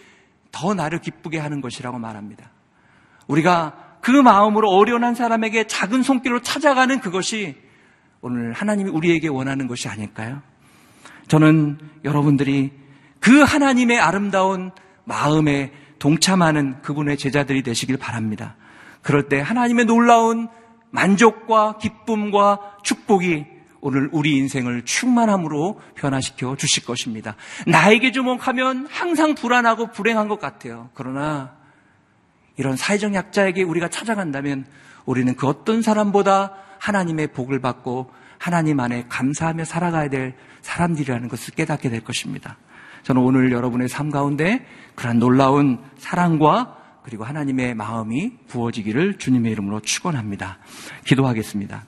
더 0.52 0.74
나를 0.74 1.00
기쁘게 1.00 1.40
하는 1.40 1.60
것이라고 1.60 2.00
말합니다. 2.00 2.52
우리가 3.28 3.98
그 4.02 4.12
마음으로 4.12 4.70
어려운 4.70 5.14
사람에게 5.14 5.68
작은 5.68 6.04
손길로 6.04 6.42
찾아가는 6.42 7.02
그것이 7.02 7.58
오늘 8.22 8.54
하나님이 8.54 8.90
우리에게 8.92 9.28
원하는 9.28 9.68
것이 9.68 9.90
아닐까요? 9.90 10.42
저는 11.28 11.78
여러분들이 12.04 12.72
그 13.20 13.42
하나님의 13.42 14.00
아름다운 14.00 14.72
마음에 15.04 15.72
동참하는 16.00 16.82
그분의 16.82 17.18
제자들이 17.18 17.64
되시길 17.64 17.98
바랍니다. 17.98 18.56
그럴 19.02 19.30
때 19.30 19.40
하나님의 19.40 19.86
놀라운 19.86 20.48
만족과 20.90 21.78
기쁨과 21.78 22.78
축복이 22.84 23.46
오늘 23.80 24.10
우리 24.12 24.36
인생을 24.38 24.84
충만함으로 24.86 25.80
변화시켜 25.96 26.56
주실 26.56 26.86
것입니다. 26.86 27.36
나에게 27.68 28.12
주목하면 28.12 28.88
항상 28.90 29.36
불안하고 29.36 29.92
불행한 29.92 30.28
것 30.28 30.40
같아요. 30.40 30.90
그러나 30.94 31.54
이런 32.58 32.76
사회적 32.76 33.14
약자에게 33.14 33.64
우리가 33.64 33.88
찾아간다면 33.88 34.66
우리는 35.06 35.36
그 35.36 35.48
어떤 35.48 35.82
사람보다 35.82 36.54
하나님의 36.80 37.28
복을 37.28 37.60
받고 37.60 38.12
하나님 38.40 38.80
안에 38.80 39.06
감사하며 39.10 39.66
살아가야 39.66 40.10
될 40.10 40.36
사람들이라는 40.62 41.28
것을 41.28 41.54
깨닫게 41.56 41.90
될 41.90 42.02
것입니다. 42.02 42.58
저는 43.04 43.22
오늘 43.22 43.52
여러분의 43.52 43.88
삶 43.88 44.10
가운데 44.10 44.66
그런 44.96 45.20
놀라운 45.20 45.80
사랑과 45.98 46.76
그리고 47.04 47.24
하나님의 47.24 47.74
마음이 47.74 48.34
부어지기를 48.48 49.18
주님의 49.18 49.54
이름으로 49.54 49.80
축원합니다. 49.80 50.58
기도하겠습니다. 51.06 51.86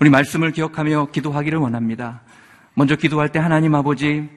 우리 0.00 0.10
말씀을 0.10 0.50
기억하며 0.50 1.08
기도하기를 1.12 1.58
원합니다. 1.60 2.22
먼저 2.74 2.96
기도할 2.96 3.28
때 3.28 3.38
하나님 3.38 3.76
아버지, 3.76 4.28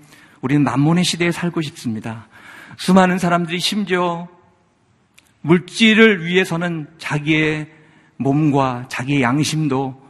우리는 0.42 0.64
만몬의 0.64 1.04
시대에 1.04 1.32
살고 1.32 1.62
싶습니다. 1.62 2.28
수많은 2.78 3.18
사람들이 3.18 3.60
심지어 3.60 4.28
물질을 5.42 6.24
위해서는 6.26 6.88
자기의 7.00 7.72
몸과 8.18 8.86
자기의 8.90 9.24
양심도 9.24 10.05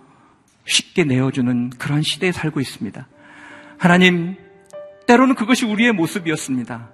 쉽게 0.66 1.04
내어주는 1.04 1.72
그런 1.72 2.02
시대에 2.02 2.32
살고 2.32 2.60
있습니다. 2.60 3.08
하나님, 3.78 4.36
때로는 5.08 5.36
그것이 5.36 5.66
우리의 5.66 5.92
모습이었습니다. 5.94 6.90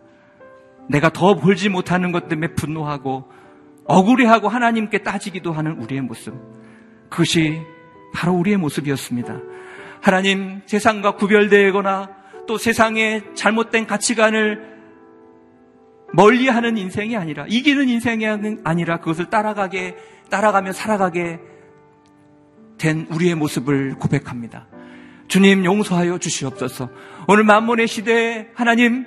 내가 0.90 1.10
더 1.10 1.36
벌지 1.36 1.70
못하는 1.70 2.12
것 2.12 2.28
때문에 2.28 2.54
분노하고 2.54 3.32
억울해하고 3.86 4.50
하나님께 4.50 5.00
따지기도 5.00 5.54
하는 5.54 5.74
우리의 5.80 6.02
모습. 6.02 6.34
그것이 7.10 7.62
바로 8.14 8.34
우리의 8.34 8.58
모습이었습니다. 8.58 9.40
하나님 10.02 10.62
세상과 10.66 11.16
구별되거나 11.16 12.10
또 12.48 12.58
세상의 12.58 13.24
잘못된 13.36 13.86
가치관을 13.88 14.72
멀리 16.14 16.50
하는 16.50 16.78
인생이 16.78 17.16
아니라 17.16 17.46
이기는 17.48 17.88
인생이 17.88 18.26
아니라 18.64 18.98
그것을 18.98 19.30
따라가게 19.30 19.96
따라가며 20.30 20.74
살아가게 20.74 21.40
된 22.82 23.06
우리의 23.12 23.36
모습을 23.36 23.94
고백합니다. 24.00 24.66
주님 25.28 25.64
용서하여 25.64 26.18
주시옵소서. 26.18 26.90
오늘 27.28 27.44
만몬의 27.44 27.88
시대에 27.88 28.48
하나님 28.56 29.06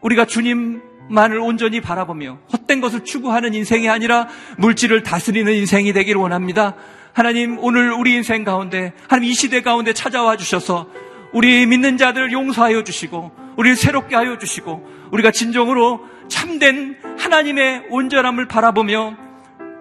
우리가 0.00 0.26
주님만을 0.26 1.40
온전히 1.40 1.80
바라보며 1.80 2.38
헛된 2.52 2.80
것을 2.80 3.04
추구하는 3.04 3.52
인생이 3.52 3.88
아니라 3.88 4.28
물질을 4.58 5.02
다스리는 5.02 5.52
인생이 5.52 5.92
되기를 5.92 6.20
원합니다. 6.20 6.76
하나님 7.12 7.58
오늘 7.58 7.92
우리 7.92 8.14
인생 8.14 8.44
가운데 8.44 8.92
하나님 9.08 9.30
이 9.30 9.34
시대 9.34 9.60
가운데 9.60 9.92
찾아와 9.92 10.36
주셔서 10.36 10.88
우리 11.32 11.66
믿는 11.66 11.96
자들 11.96 12.30
용서하여 12.30 12.84
주시고 12.84 13.32
우리를 13.56 13.76
새롭게 13.76 14.14
하여 14.14 14.38
주시고 14.38 15.08
우리가 15.10 15.32
진정으로 15.32 16.00
참된 16.28 16.96
하나님의 17.18 17.86
온전함을 17.90 18.46
바라보며 18.46 19.25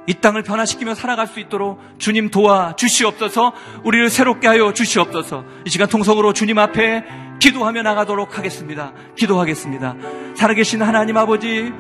이 0.08 0.14
땅을 0.14 0.44
변화시키며 0.44 0.96
살아갈 0.96 1.28
수 1.28 1.40
있도록 1.40 1.80
주님 1.98 2.30
도와 2.30 2.76
주시옵소서 2.76 3.54
우리를 3.84 4.10
새롭게 4.10 4.48
하여 4.48 4.74
주시옵소서 4.74 5.44
이 5.66 5.70
시간 5.70 5.88
통성으로 5.88 6.34
주님 6.34 6.60
앞에 6.60 7.04
기도하며 7.40 7.82
나가도록 7.82 8.38
하겠습니다. 8.38 8.94
기도하겠습니다. 9.18 9.96
살아계신 10.36 10.82
하나님 10.82 11.18
아버지 11.18 11.72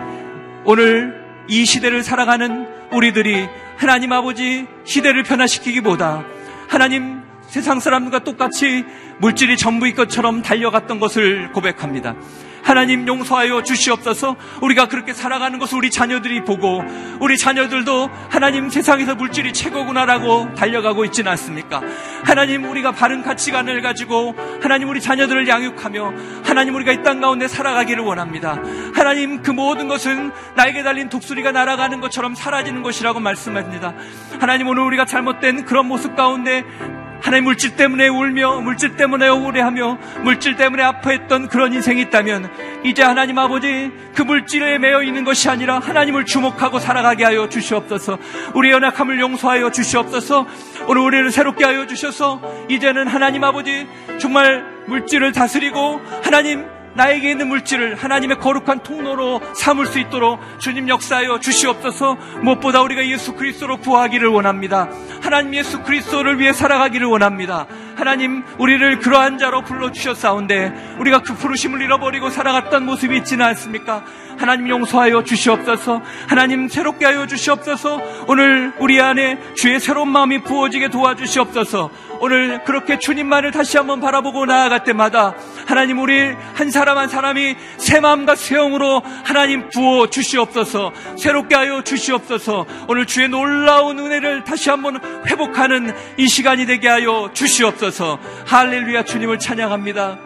오늘 0.65 1.23
이 1.47 1.65
시대를 1.65 2.03
살아가는 2.03 2.67
우리들이 2.91 3.47
하나님 3.77 4.11
아버지 4.11 4.67
시대를 4.83 5.23
변화시키기보다 5.23 6.23
하나님 6.67 7.21
세상 7.47 7.79
사람들과 7.79 8.23
똑같이 8.23 8.83
물질이 9.19 9.57
전부인 9.57 9.95
것처럼 9.95 10.41
달려갔던 10.41 10.99
것을 10.99 11.51
고백합니다. 11.51 12.15
하나님 12.65 13.07
용서하여 13.07 13.61
주시옵소서 13.63 14.35
우리가 14.61 14.87
그렇게 14.87 15.13
살아가는 15.13 15.59
것을 15.59 15.77
우리 15.77 15.91
자녀들이 15.91 16.43
보고 16.43 16.83
우리 17.19 17.37
자녀들도 17.37 18.09
하나님 18.29 18.69
세상에서 18.69 19.13
물질이 19.15 19.53
최고구나라고 19.53 20.55
달려가고 20.55 21.05
있지는 21.05 21.31
않습니까? 21.31 21.81
하나님 22.23 22.65
우리가 22.65 22.91
바른 22.91 23.21
가치관을 23.21 23.83
가지고 23.83 24.35
하나님 24.61 24.89
우리 24.89 24.99
자녀들을 24.99 25.47
양육하며 25.47 26.13
하나님 26.43 26.75
우리가 26.75 26.91
이 26.91 27.05
땅 27.05 27.21
가운데 27.21 27.47
살아가기를 27.47 28.03
원합니다. 28.03 28.59
하나님 28.95 29.43
그 29.43 29.51
모든 29.51 29.87
것은 29.87 30.31
나에게 30.55 30.81
달린 30.81 31.07
독수리가 31.07 31.51
날아가는 31.51 32.01
것처럼 32.01 32.33
사라지는 32.33 32.81
것이라고 32.81 33.19
말씀합니다. 33.19 33.93
하나님 34.39 34.67
오늘 34.67 34.81
우리가 34.81 35.05
잘못된 35.05 35.65
그런 35.65 35.85
모습 35.85 36.15
가운데 36.15 36.63
하나님 37.21 37.45
물질 37.45 37.75
때문에 37.75 38.07
울며 38.07 38.61
물질 38.61 38.95
때문에 38.95 39.27
억울해하며 39.27 39.97
물질 40.23 40.55
때문에 40.55 40.83
아파했던 40.83 41.47
그런 41.47 41.73
인생이 41.73 42.01
있다면 42.01 42.51
이제 42.83 43.03
하나님 43.03 43.37
아버지 43.37 43.91
그 44.13 44.21
물질에 44.21 44.77
매여 44.77 45.03
있는 45.03 45.23
것이 45.23 45.49
아니라 45.49 45.79
하나님을 45.79 46.25
주목하고 46.25 46.79
살아가게 46.79 47.23
하여 47.23 47.49
주시옵소서. 47.49 48.17
우리 48.53 48.71
연약함을 48.71 49.19
용서하여 49.19 49.71
주시옵소서. 49.71 50.45
오늘 50.87 51.01
우리를 51.01 51.31
새롭게 51.31 51.65
하여 51.65 51.87
주셔서 51.87 52.41
이제는 52.69 53.07
하나님 53.07 53.43
아버지 53.43 53.87
정말 54.19 54.63
물질을 54.87 55.31
다스리고 55.31 56.01
하나님 56.23 56.74
나에게 56.95 57.31
있는 57.31 57.47
물질을 57.47 57.95
하나님의 57.95 58.39
거룩한 58.39 58.79
통로로 58.83 59.41
삼을 59.53 59.85
수 59.85 59.99
있도록 59.99 60.39
주님 60.59 60.89
역사하여 60.89 61.39
주시옵소서 61.39 62.15
무엇보다 62.41 62.81
우리가 62.81 63.05
예수 63.07 63.33
그리스도로 63.33 63.77
구하기를 63.77 64.27
원합니다. 64.29 64.89
하나님 65.21 65.53
예수 65.55 65.83
그리스도를 65.83 66.39
위해 66.39 66.53
살아가기를 66.53 67.07
원합니다. 67.07 67.67
하나님 67.95 68.43
우리를 68.57 68.99
그러한 68.99 69.37
자로 69.37 69.61
불러주셨사온데 69.61 70.95
우리가 70.99 71.21
그 71.21 71.33
부르심을 71.33 71.81
잃어버리고 71.81 72.29
살아갔던 72.29 72.85
모습이 72.85 73.17
있지는 73.17 73.45
않습니까? 73.45 74.03
하나님 74.37 74.69
용서하여 74.69 75.23
주시옵소서. 75.23 76.01
하나님 76.27 76.67
새롭게 76.67 77.05
하여 77.05 77.27
주시옵소서. 77.27 77.99
오늘 78.27 78.73
우리 78.79 79.01
안에 79.01 79.37
주의 79.55 79.79
새로운 79.79 80.09
마음이 80.09 80.43
부어지게 80.43 80.89
도와주시옵소서. 80.89 81.89
오늘 82.19 82.63
그렇게 82.63 82.97
주님만을 82.97 83.51
다시 83.51 83.77
한번 83.77 83.99
바라보고 83.99 84.45
나아갈 84.45 84.83
때마다 84.83 85.35
하나님 85.65 85.99
우리 85.99 86.33
한 86.53 86.71
사람 86.71 86.97
한 86.97 87.09
사람이 87.09 87.55
새 87.77 87.99
마음과 87.99 88.35
새 88.35 88.55
영으로 88.55 89.01
하나님 89.23 89.69
부어 89.69 90.07
주시옵소서. 90.07 90.91
새롭게 91.17 91.55
하여 91.55 91.81
주시옵소서. 91.83 92.65
오늘 92.87 93.05
주의 93.05 93.27
놀라운 93.27 93.99
은혜를 93.99 94.43
다시 94.43 94.69
한번 94.69 94.99
회복하는 95.27 95.93
이 96.17 96.27
시간이 96.27 96.65
되게 96.65 96.87
하여 96.87 97.29
주시옵소서. 97.33 98.19
할렐루야 98.45 99.03
주님을 99.03 99.39
찬양합니다. 99.39 100.17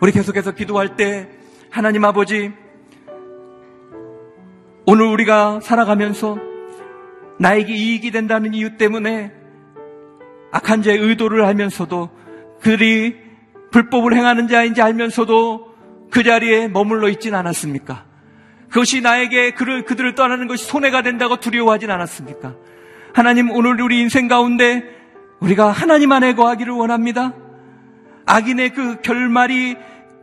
우리 0.00 0.12
계속해서 0.12 0.52
기도할 0.52 0.96
때 0.96 1.37
하나님 1.70 2.04
아버지, 2.04 2.52
오늘 4.86 5.04
우리가 5.06 5.60
살아가면서 5.60 6.38
나에게 7.38 7.74
이익이 7.74 8.10
된다는 8.10 8.54
이유 8.54 8.78
때문에 8.78 9.32
악한 10.50 10.82
자의 10.82 10.98
의도를 10.98 11.44
알면서도 11.44 12.08
그들이 12.60 13.16
불법을 13.70 14.14
행하는 14.14 14.48
자인지 14.48 14.80
알면서도 14.80 15.74
그 16.10 16.22
자리에 16.22 16.68
머물러 16.68 17.10
있진 17.10 17.34
않았습니까? 17.34 18.06
그것이 18.70 19.02
나에게 19.02 19.50
그를, 19.50 19.84
그들을 19.84 20.14
떠나는 20.14 20.48
것이 20.48 20.64
손해가 20.64 21.02
된다고 21.02 21.36
두려워하진 21.36 21.90
않았습니까? 21.90 22.54
하나님 23.12 23.50
오늘 23.50 23.80
우리 23.80 24.00
인생 24.00 24.26
가운데 24.26 24.82
우리가 25.40 25.70
하나님 25.70 26.12
안에 26.12 26.34
거하기를 26.34 26.72
원합니다. 26.72 27.34
악인의 28.24 28.70
그 28.70 29.00
결말이 29.02 29.76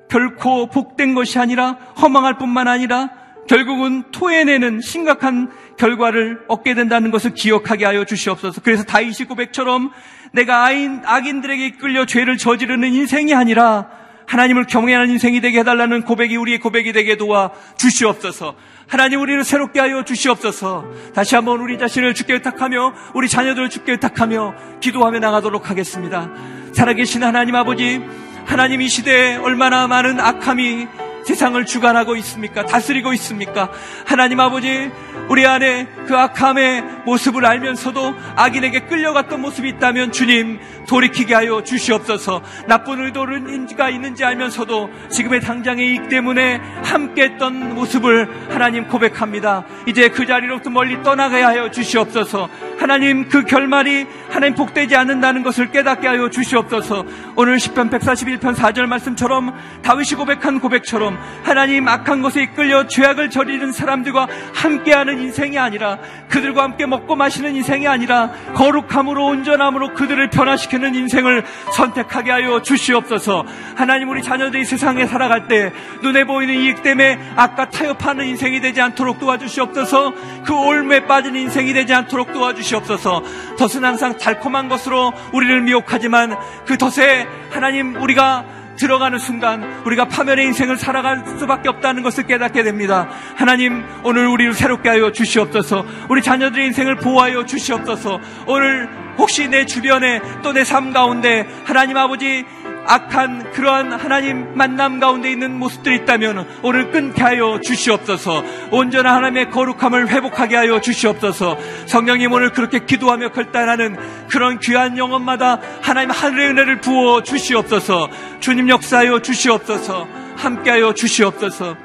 결코 0.10 0.68
복된 0.68 1.13
것이 1.13 1.39
아니라 1.39 1.78
허망할 2.02 2.38
뿐만 2.38 2.68
아니라 2.68 3.10
결국은 3.48 4.04
토해내는 4.12 4.82
심각한 4.82 5.52
결과를 5.78 6.41
얻게 6.48 6.74
된다는 6.74 7.12
것을 7.12 7.34
기억하게 7.34 7.86
하여 7.86 8.06
주시옵소서. 8.06 8.62
그래서 8.62 8.84
다이시 8.84 9.26
고백처럼 9.26 9.91
내가 10.32 10.65
아인, 10.65 11.02
악인들에게 11.06 11.72
끌려 11.72 12.06
죄를 12.06 12.38
저지르는 12.38 12.94
인생이 12.94 13.34
아니라 13.34 13.88
하나님을 14.28 14.65
경외하는 14.65 15.12
인생이 15.12 15.39
되게 15.41 15.60
해달라는 15.60 16.02
고백이 16.02 16.36
우리의 16.36 16.60
고백이 16.60 16.94
되게 16.94 17.15
도와 17.15 17.52
주시옵소서. 17.78 18.56
하나님 18.88 19.22
우리를 19.22 19.44
새롭게 19.44 19.80
하여 19.80 20.04
주시옵소서. 20.04 20.86
다시 21.13 21.36
한번 21.36 21.60
우리 21.60 21.78
자신을 21.78 22.13
주께 22.13 22.34
의탁하며 22.34 22.94
우리 23.13 23.30
자녀들을 23.30 23.70
주께 23.70 23.94
의탁하며 23.94 24.80
기도하며 24.80 25.20
나가도록 25.20 25.70
하겠습니다. 25.70 26.32
살아계신 26.74 27.24
하나님 27.24 27.56
아버지 27.56 28.02
하나님 28.45 28.81
이 28.81 28.88
시대에 28.88 29.38
얼마나 29.38 29.88
많은 29.88 30.19
악함이 30.19 30.88
세상을 31.26 31.66
주관하고 31.66 32.16
있습니까? 32.18 32.66
다스리고 32.66 33.12
있습니까? 33.14 33.72
하나님 34.06 34.40
아버지, 34.40 34.92
우리 35.28 35.46
안에 35.46 35.88
그 36.06 36.16
악함의 36.16 36.84
모습을 37.06 37.46
알면서도 37.46 38.14
악인에게 38.36 38.82
끌려갔던 38.82 39.42
모습이 39.42 39.70
있다면 39.70 40.12
주님 40.12 40.60
돌이키게 40.88 41.34
하여 41.34 41.64
주시옵소서. 41.64 42.44
나쁜 42.68 43.04
의도를 43.04 43.50
인지가 43.50 43.90
있는지 43.90 44.24
알면서도 44.24 44.90
지금의 45.10 45.42
당장의 45.42 45.90
이익 45.90 46.10
때문에 46.10 46.62
함께 46.84 47.24
했던 47.24 47.74
모습을 47.74 48.30
하나님 48.50 48.88
고백합니다. 48.88 49.64
이제 49.88 50.10
그 50.10 50.28
자리로부터 50.28 50.70
멀리 50.70 51.02
떠나가야 51.02 51.48
하여 51.48 51.72
주시옵소서. 51.72 52.50
하나님 52.80 53.28
그 53.30 53.46
결말이 53.46 54.06
하나님 54.30 54.54
복되지 54.54 54.96
않는다는 54.96 55.42
것을 55.42 55.72
깨닫게 55.72 56.08
하여 56.08 56.30
주시옵소서. 56.30 57.04
오늘 57.36 57.58
10편 57.58 57.90
141편 57.90 58.56
4절 58.56 58.86
말씀처럼 58.86 59.56
다윗이 59.82 60.12
고백한 60.18 60.60
고백처럼 60.60 61.14
하나님 61.43 61.88
악한 61.88 62.21
것에 62.21 62.43
이끌려 62.43 62.88
죄악을 62.88 63.30
저리는 63.30 63.71
사람들과 63.71 64.28
함께하는 64.54 65.21
인생이 65.21 65.58
아니라 65.58 65.97
그들과 66.30 66.63
함께 66.63 66.86
먹고 66.86 67.15
마시는 67.15 67.56
인생이 67.56 67.88
아니라 67.88 68.32
거룩함으로 68.56 69.25
온전함으로 69.25 69.93
그들을 69.93 70.30
변화시키는 70.30 70.95
인생을 70.95 71.43
선택하게 71.73 72.32
하여 72.32 72.62
주시옵소서. 72.62 73.45
하나님 73.75 74.10
우리 74.10 74.21
자녀들이 74.21 74.65
세상에 74.65 75.06
살아갈 75.06 75.47
때 75.47 75.71
눈에 76.01 76.25
보이는 76.25 76.54
이익 76.54 76.84
때문에 76.84 77.19
악과 77.36 77.69
타협하는 77.69 78.25
인생이 78.25 78.62
되지 78.62 78.82
않도록 78.82 79.19
도와주시옵소서. 79.19 80.13
그 80.45 80.54
올무에 80.54 81.06
빠진 81.06 81.36
인생이 81.36 81.73
되지 81.73 81.93
않도록 81.93 82.34
도와주시옵소서. 82.34 83.23
덫은 83.58 83.84
항상 83.84 84.17
달콤한 84.17 84.69
것으로 84.69 85.13
우리를 85.34 85.62
미혹하지만 85.62 86.36
그 86.65 86.78
덫에 86.78 87.28
하나님 87.51 87.95
우리가 88.01 88.45
들어가는 88.76 89.18
순간 89.20 89.82
우리가 89.86 90.06
파멸의 90.06 90.46
인생을 90.48 90.78
살아갈 90.78 91.24
수밖에 91.40 91.70
없다는 91.70 92.04
것을 92.04 92.26
깨닫게 92.28 92.64
됩니다. 92.64 93.08
하나님 93.36 93.84
오늘 94.04 94.28
우리를 94.28 94.54
새롭게 94.54 94.90
하여 94.90 95.12
주시옵소서. 95.12 95.86
우리 96.10 96.22
자녀들의 96.22 96.66
인생을 96.68 96.96
보호하여 96.98 97.46
주시옵소서. 97.46 98.20
오늘 98.48 98.90
혹시 99.18 99.48
내 99.48 99.66
주변에 99.66 100.20
또 100.44 100.52
내 100.52 100.64
삶 100.64 100.92
가운데 100.92 101.48
하나님 101.66 101.96
아버지 101.98 102.46
악한 102.88 103.52
그러한 103.52 103.91
하나님 103.93 104.56
만남 104.56 105.00
가운데 105.00 105.32
있는 105.32 105.58
모습들이 105.58 105.98
있다면 105.98 106.48
오늘 106.62 106.91
끊게 106.91 107.21
하여 107.21 107.60
주시옵소서. 107.62 108.43
온전한 108.71 109.15
하나님의 109.15 109.50
거룩함을 109.50 110.10
회복하게 110.10 110.56
하여 110.56 110.80
주시옵소서. 110.80 111.58
성령님 111.88 112.32
오늘 112.32 112.52
그렇게 112.52 112.86
기도하며 112.86 113.30
결단하는 113.30 113.98
그런 114.30 114.60
귀한 114.60 114.98
영혼마다 114.98 115.60
하나님 115.82 116.12
하늘의 116.12 116.50
은혜를 116.50 116.82
부어 116.82 117.24
주시옵소서. 117.24 118.10
주님 118.39 118.69
역사하여 118.69 119.21
주시옵소서. 119.21 120.08
함께하여 120.38 120.93
주시옵소서. 120.93 121.76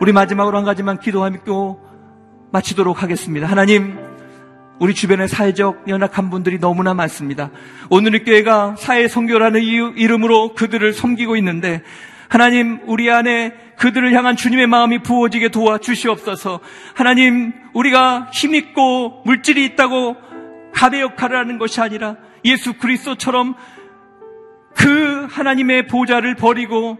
우리 0.00 0.12
마지막으로 0.12 0.58
한 0.58 0.64
가지만 0.64 0.98
기도하며 0.98 1.38
마치도록 2.52 3.02
하겠습니다. 3.02 3.46
하나님 3.46 4.03
우리 4.80 4.92
주변에 4.94 5.26
사회적 5.26 5.88
연약한 5.88 6.30
분들이 6.30 6.58
너무나 6.58 6.94
많습니다. 6.94 7.50
오늘의 7.90 8.24
교회가 8.24 8.76
사회 8.76 9.06
선교라는 9.06 9.60
이름으로 9.62 10.54
그들을 10.54 10.92
섬기고 10.92 11.36
있는데 11.36 11.82
하나님 12.28 12.80
우리 12.86 13.10
안에 13.10 13.52
그들을 13.78 14.12
향한 14.12 14.36
주님의 14.36 14.66
마음이 14.66 15.02
부어지게 15.02 15.50
도와 15.50 15.78
주시옵소서. 15.78 16.60
하나님 16.94 17.52
우리가 17.72 18.30
힘 18.32 18.54
있고 18.54 19.22
물질이 19.24 19.64
있다고 19.64 20.16
가배 20.74 21.00
역할을 21.00 21.36
하는 21.38 21.58
것이 21.58 21.80
아니라 21.80 22.16
예수 22.44 22.74
그리스도처럼 22.74 23.54
그 24.76 25.28
하나님의 25.30 25.86
보좌를 25.86 26.34
버리고 26.34 26.98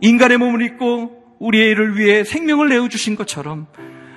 인간의 0.00 0.38
몸을 0.38 0.62
입고 0.62 1.36
우리의 1.40 1.70
일을 1.70 1.98
위해 1.98 2.22
생명을 2.22 2.68
내어 2.68 2.88
주신 2.88 3.16
것처럼 3.16 3.66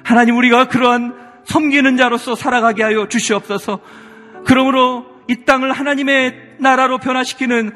하나님 0.03 0.37
우리가 0.37 0.67
그러한 0.67 1.22
섬기는 1.45 1.97
자로서 1.97 2.36
살아가게 2.36 2.84
하여 2.84 3.08
주시옵소서. 3.08 3.79
그러므로 4.45 5.06
이 5.27 5.45
땅을 5.45 5.71
하나님의 5.71 6.56
나라로 6.60 6.97
변화시키는 6.99 7.71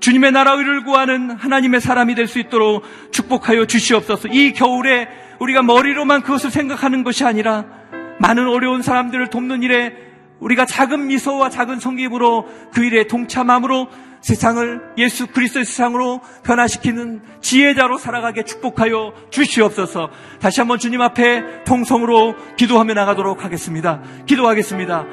주님의 0.00 0.32
나라 0.32 0.52
의를 0.52 0.82
구하는 0.84 1.30
하나님의 1.30 1.80
사람이 1.80 2.14
될 2.14 2.26
수 2.26 2.38
있도록 2.38 2.82
축복하여 3.12 3.66
주시옵소서. 3.66 4.28
이 4.28 4.52
겨울에 4.52 5.08
우리가 5.40 5.62
머리로만 5.62 6.22
그것을 6.22 6.50
생각하는 6.50 7.04
것이 7.04 7.24
아니라 7.24 7.66
많은 8.18 8.48
어려운 8.48 8.82
사람들을 8.82 9.28
돕는 9.28 9.62
일에 9.62 9.94
우리가 10.40 10.64
작은 10.64 11.06
미소와 11.06 11.50
작은 11.50 11.80
성김으로 11.80 12.48
그 12.72 12.84
일에 12.84 13.06
동참함으로 13.06 13.88
세상을 14.20 14.94
예수 14.98 15.26
그리스도의 15.28 15.64
세상으로 15.64 16.20
변화시키는 16.44 17.22
지혜자로 17.40 17.98
살아가게 17.98 18.44
축복하여 18.44 19.14
주시옵소서. 19.30 20.10
다시 20.40 20.60
한번 20.60 20.78
주님 20.78 21.00
앞에 21.00 21.64
통성으로 21.64 22.36
기도하며 22.56 22.94
나가도록 22.94 23.44
하겠습니다. 23.44 24.02
기도하겠습니다. 24.26 25.06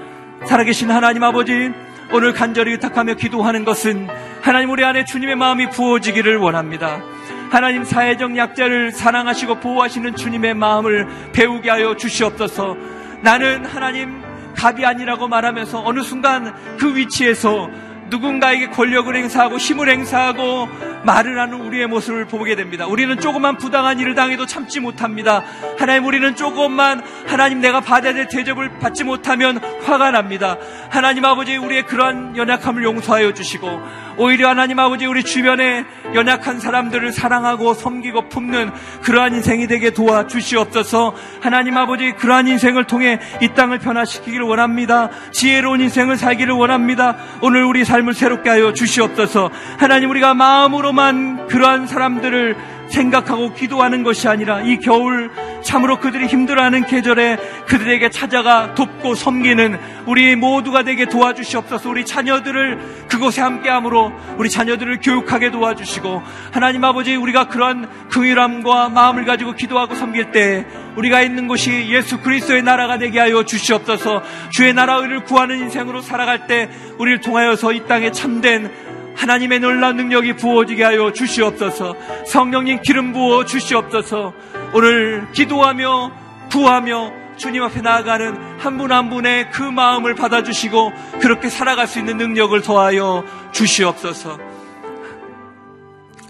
살아계신 0.46 0.92
하나님 0.92 1.24
아버지, 1.24 1.72
오늘 2.12 2.34
간절히 2.34 2.72
의탁하며 2.72 3.16
기도하는 3.16 3.66
것은 3.66 4.08
하나님 4.42 4.70
우리 4.70 4.84
안에 4.84 5.06
주님의 5.06 5.36
마음이 5.36 5.70
부어지기를 5.72 6.38
원합니다. 6.38 7.02
하나님 7.50 7.84
사회적 7.84 8.36
약자를 8.36 8.92
사랑하시고 8.92 9.60
보호하시는 9.62 10.16
주님의 10.16 10.54
마음을 10.54 11.08
배우게 11.34 11.70
하여 11.70 11.96
주시옵소서. 11.96 12.76
나는 13.22 13.66
하나님 13.66 14.22
갑이 14.56 14.86
아니라고 14.86 15.28
말하면서 15.28 15.84
어느 15.86 16.02
순간 16.02 16.54
그 16.78 16.96
위치에서 16.96 17.70
누군가에게 18.10 18.68
권력을 18.68 19.14
행사하고 19.16 19.58
힘을 19.58 19.90
행사하고 19.90 20.68
말을 21.04 21.40
하는 21.40 21.62
우리의 21.62 21.88
모습을 21.88 22.26
보게 22.26 22.56
됩니다. 22.56 22.86
우리는 22.88 23.20
조금만 23.20 23.58
부당한 23.58 24.00
일을 24.00 24.16
당해도 24.16 24.46
참지 24.46 24.80
못합니다. 24.80 25.44
하나님 25.78 26.06
우리는 26.06 26.36
조금만 26.36 27.02
하나님 27.26 27.60
내가 27.60 27.82
받아야 27.82 28.14
될 28.14 28.28
대접을 28.28 28.80
받지 28.80 29.04
못하면 29.04 29.60
화가 29.84 30.12
납니다. 30.12 30.58
하나님 30.90 31.24
아버지 31.26 31.56
우리의 31.56 31.86
그러한 31.86 32.36
연약함을 32.36 32.84
용서하여 32.84 33.34
주시고 33.34 34.08
오히려 34.18 34.50
하나님 34.50 34.80
아버지 34.80 35.06
우리 35.06 35.24
주변에 35.24 35.86
연약한 36.16 36.60
사람들을 36.60 37.12
사랑하고 37.12 37.76
섬기고 37.76 38.30
품는 38.30 38.72
그러한 39.04 39.36
인생이 39.36 39.68
되게 39.68 39.92
도와 39.92 40.26
주시옵소서 40.26 41.14
하나님 41.40 41.78
아버지 41.78 42.14
그러한 42.14 42.48
인생을 42.48 42.86
통해 42.86 43.20
이 43.42 43.50
땅을 43.50 43.80
변화시키기를 43.80 44.44
원합니다. 44.46 45.10
지혜로운 45.32 45.82
인생을 45.82 46.18
살기를 46.18 46.54
원합니다. 46.54 47.18
오늘 47.42 47.64
우리 47.64 47.86
삶을 47.98 48.14
새롭게 48.14 48.50
하여 48.50 48.74
주시옵소서. 48.74 49.50
하나님 49.78 50.10
우리가 50.10 50.34
마음으로만 50.34 51.48
그러한 51.48 51.88
사람들을 51.88 52.56
생각하고 52.90 53.54
기도하는 53.54 54.04
것이 54.04 54.28
아니라 54.28 54.62
이 54.62 54.78
겨울 54.80 55.32
참으로 55.62 56.00
그들이 56.00 56.28
힘들어하는 56.28 56.86
계절에 56.86 57.38
그들에게 57.68 58.10
찾아가 58.10 58.74
돕고 58.76 59.16
섬기는 59.16 59.78
우리 60.06 60.36
모두가 60.36 60.84
되게 60.84 61.06
도와주시옵소서. 61.06 61.90
우리 61.90 62.06
자녀들을 62.06 63.06
그곳에 63.10 63.42
함께함으로 63.42 64.14
우리 64.38 64.50
자녀들을 64.50 65.00
교육하게 65.02 65.52
도와주시고 65.52 66.24
하나님 66.52 66.84
아버지 66.84 67.16
우리가 67.16 67.48
그러한 67.50 67.90
긍휼함과 68.10 68.90
마음을 68.90 69.26
가지고 69.26 69.54
기도하고 69.54 69.96
섬길 69.96 70.32
때 70.32 70.66
우리가 70.96 71.22
있는 71.22 71.48
곳이 71.48 71.90
예수 71.90 72.22
그리스도의 72.22 72.64
나라가 72.64 72.98
되게 72.98 73.20
하여 73.20 73.44
주시옵소서. 73.44 74.24
주의 74.52 74.74
나라를 74.74 75.26
구하는 75.26 75.60
인생으로 75.60 76.02
살아갈 76.02 76.48
때 76.48 76.70
우리를 76.98 77.22
통하여서 77.22 77.74
이 77.74 77.86
땅에 77.88 78.12
참된 78.12 78.72
하나님의 79.18 79.60
놀라운 79.60 79.98
능력이 79.98 80.34
부어지게 80.34 80.84
하여 80.84 81.12
주시옵소서. 81.12 81.96
성령님 82.28 82.82
기름 82.84 83.14
부어 83.14 83.46
주시옵소서. 83.46 84.34
오늘 84.74 85.28
기도하며 85.32 86.12
구하며 86.52 87.12
주님 87.36 87.64
앞에 87.64 87.82
나아가는 87.82 88.60
한 88.60 88.78
분한 88.78 88.98
한 88.98 89.10
분의 89.10 89.52
그 89.52 89.62
마음을 89.62 90.16
받아주시고 90.16 90.92
그렇게 91.22 91.50
살아갈 91.50 91.88
수 91.88 92.00
있는 92.00 92.18
능력을 92.18 92.60
더하여 92.62 93.24
주시옵소서. 93.52 94.40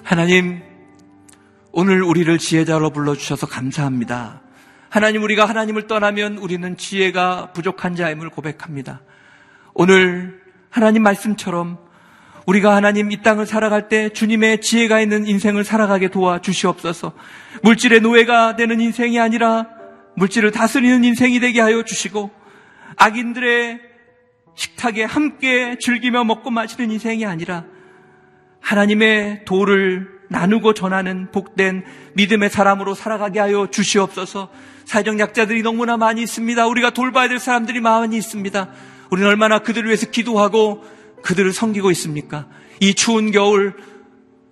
하나님 0.04 0.62
오늘 1.72 2.02
우리를 2.02 2.38
지혜자로 2.38 2.92
불러주셔서 2.92 3.48
감사합니다. 3.48 4.42
하나님 4.90 5.24
우리가 5.24 5.46
하나님을 5.46 5.88
떠나면 5.88 6.38
우리는 6.38 6.78
지혜가 6.78 7.52
부족한 7.54 7.96
자임을 7.96 8.30
고백합니다. 8.30 9.02
오늘 9.74 10.42
하나님 10.70 11.04
말씀처럼 11.04 11.87
우리가 12.48 12.74
하나님 12.74 13.12
이 13.12 13.22
땅을 13.22 13.46
살아갈 13.46 13.90
때 13.90 14.08
주님의 14.10 14.62
지혜가 14.62 15.02
있는 15.02 15.28
인생을 15.28 15.66
살아가게 15.66 16.08
도와 16.08 16.40
주시옵소서. 16.40 17.12
물질의 17.62 18.00
노예가 18.00 18.56
되는 18.56 18.80
인생이 18.80 19.20
아니라 19.20 19.68
물질을 20.16 20.52
다스리는 20.52 21.04
인생이 21.04 21.42
되게 21.42 21.60
하여 21.60 21.84
주시고 21.84 22.32
악인들의 22.96 23.82
식탁에 24.56 25.04
함께 25.04 25.78
즐기며 25.78 26.24
먹고 26.24 26.50
마시는 26.50 26.90
인생이 26.90 27.26
아니라 27.26 27.66
하나님의 28.62 29.44
도를 29.44 30.08
나누고 30.30 30.74
전하는 30.74 31.30
복된 31.32 31.84
믿음의 32.14 32.50
사람으로 32.50 32.96
살아가게 32.96 33.40
하여 33.40 33.68
주시옵소서. 33.70 34.50
사회적 34.86 35.20
약자들이 35.20 35.64
너무나 35.64 35.98
많이 35.98 36.24
있습니다. 36.24 36.66
우리가 36.66 36.92
돌봐야 36.92 37.28
될 37.28 37.40
사람들이 37.40 37.82
많이 37.82 38.16
있습니다. 38.16 38.70
우리는 39.12 39.28
얼마나 39.28 39.60
그들을 39.60 39.86
위해서 39.88 40.10
기도하고 40.10 40.84
그들을 41.24 41.52
섬기고 41.54 41.92
있습니까? 41.92 42.48
이 42.80 42.94
추운 42.94 43.32
겨울 43.32 43.76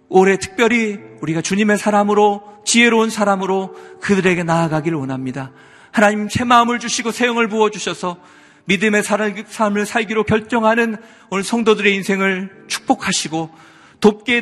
올해 0.09 0.37
특별히 0.37 0.99
우리가 1.21 1.41
주님의 1.41 1.77
사람으로 1.77 2.43
지혜로운 2.65 3.09
사람으로 3.09 3.75
그들에게 4.01 4.43
나아가기를 4.43 4.97
원합니다. 4.97 5.51
하나님 5.91 6.27
새 6.29 6.43
마음을 6.43 6.79
주시고 6.79 7.11
새 7.11 7.25
영을 7.25 7.47
부어 7.47 7.69
주셔서 7.69 8.17
믿음의 8.65 9.03
삶을 9.47 9.85
살기로 9.85 10.23
결정하는 10.23 10.97
오늘 11.29 11.43
성도들의 11.43 11.93
인생을 11.95 12.65
축복하시고 12.67 13.49
돕게 13.99 14.41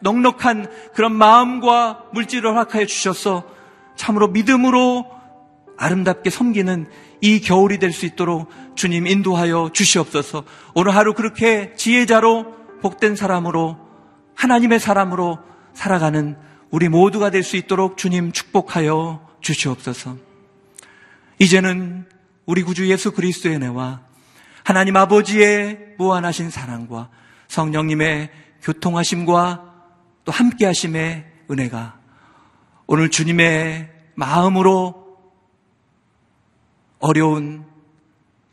넉넉한 0.00 0.70
그런 0.94 1.14
마음과 1.14 2.04
물질을 2.12 2.50
허락하여 2.50 2.86
주셔서 2.86 3.44
참으로 3.96 4.28
믿음으로 4.28 5.10
아름답게 5.76 6.30
섬기는 6.30 6.86
이 7.24 7.40
겨울이 7.40 7.78
될 7.78 7.90
수 7.90 8.04
있도록 8.04 8.50
주님 8.76 9.06
인도하여 9.06 9.70
주시옵소서. 9.72 10.44
오늘 10.74 10.94
하루 10.94 11.14
그렇게 11.14 11.72
지혜자로 11.74 12.80
복된 12.82 13.16
사람으로 13.16 13.78
하나님의 14.34 14.78
사람으로 14.78 15.38
살아가는 15.72 16.36
우리 16.70 16.90
모두가 16.90 17.30
될 17.30 17.42
수 17.42 17.56
있도록 17.56 17.96
주님 17.96 18.32
축복하여 18.32 19.26
주시옵소서. 19.40 20.18
이제는 21.38 22.06
우리 22.44 22.62
구주 22.62 22.90
예수 22.90 23.12
그리스도의 23.12 23.56
은혜와 23.56 24.02
하나님 24.62 24.94
아버지의 24.96 25.94
무한하신 25.96 26.50
사랑과 26.50 27.08
성령님의 27.48 28.30
교통하심과 28.60 29.72
또 30.26 30.32
함께하심의 30.32 31.24
은혜가 31.50 31.98
오늘 32.86 33.08
주님의 33.08 33.88
마음으로 34.14 35.03
어려운 37.04 37.66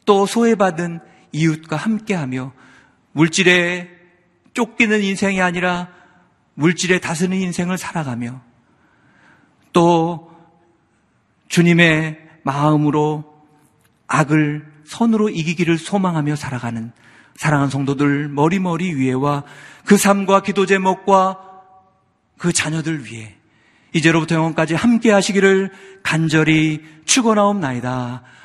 또 0.06 0.26
소외받은 0.26 1.00
이웃과 1.32 1.78
함께하며 1.78 2.52
물질에 3.14 3.90
쫓기는 4.54 5.02
인생이 5.02 5.42
아니라 5.42 5.88
물질에 6.56 7.00
다스리는 7.00 7.38
인생을 7.38 7.78
살아가며 7.78 8.42
또 9.72 10.36
주님의 11.48 12.20
마음으로 12.44 13.24
악을 14.08 14.70
선으로 14.84 15.30
이기기를 15.30 15.78
소망하며 15.78 16.36
살아가는 16.36 16.92
사랑하는 17.38 17.72
성도들 17.72 18.28
머리머리 18.28 18.96
위에와 18.96 19.46
그 19.86 19.96
삶과 19.96 20.42
기도 20.42 20.66
제목과 20.66 21.40
그 22.38 22.52
자녀들 22.52 23.06
위해 23.06 23.38
이제로부터 23.94 24.36
영원까지 24.36 24.76
함께 24.76 25.10
하시기를 25.12 25.72
간절히 26.04 26.84
축원하옵나이다. 27.06 28.24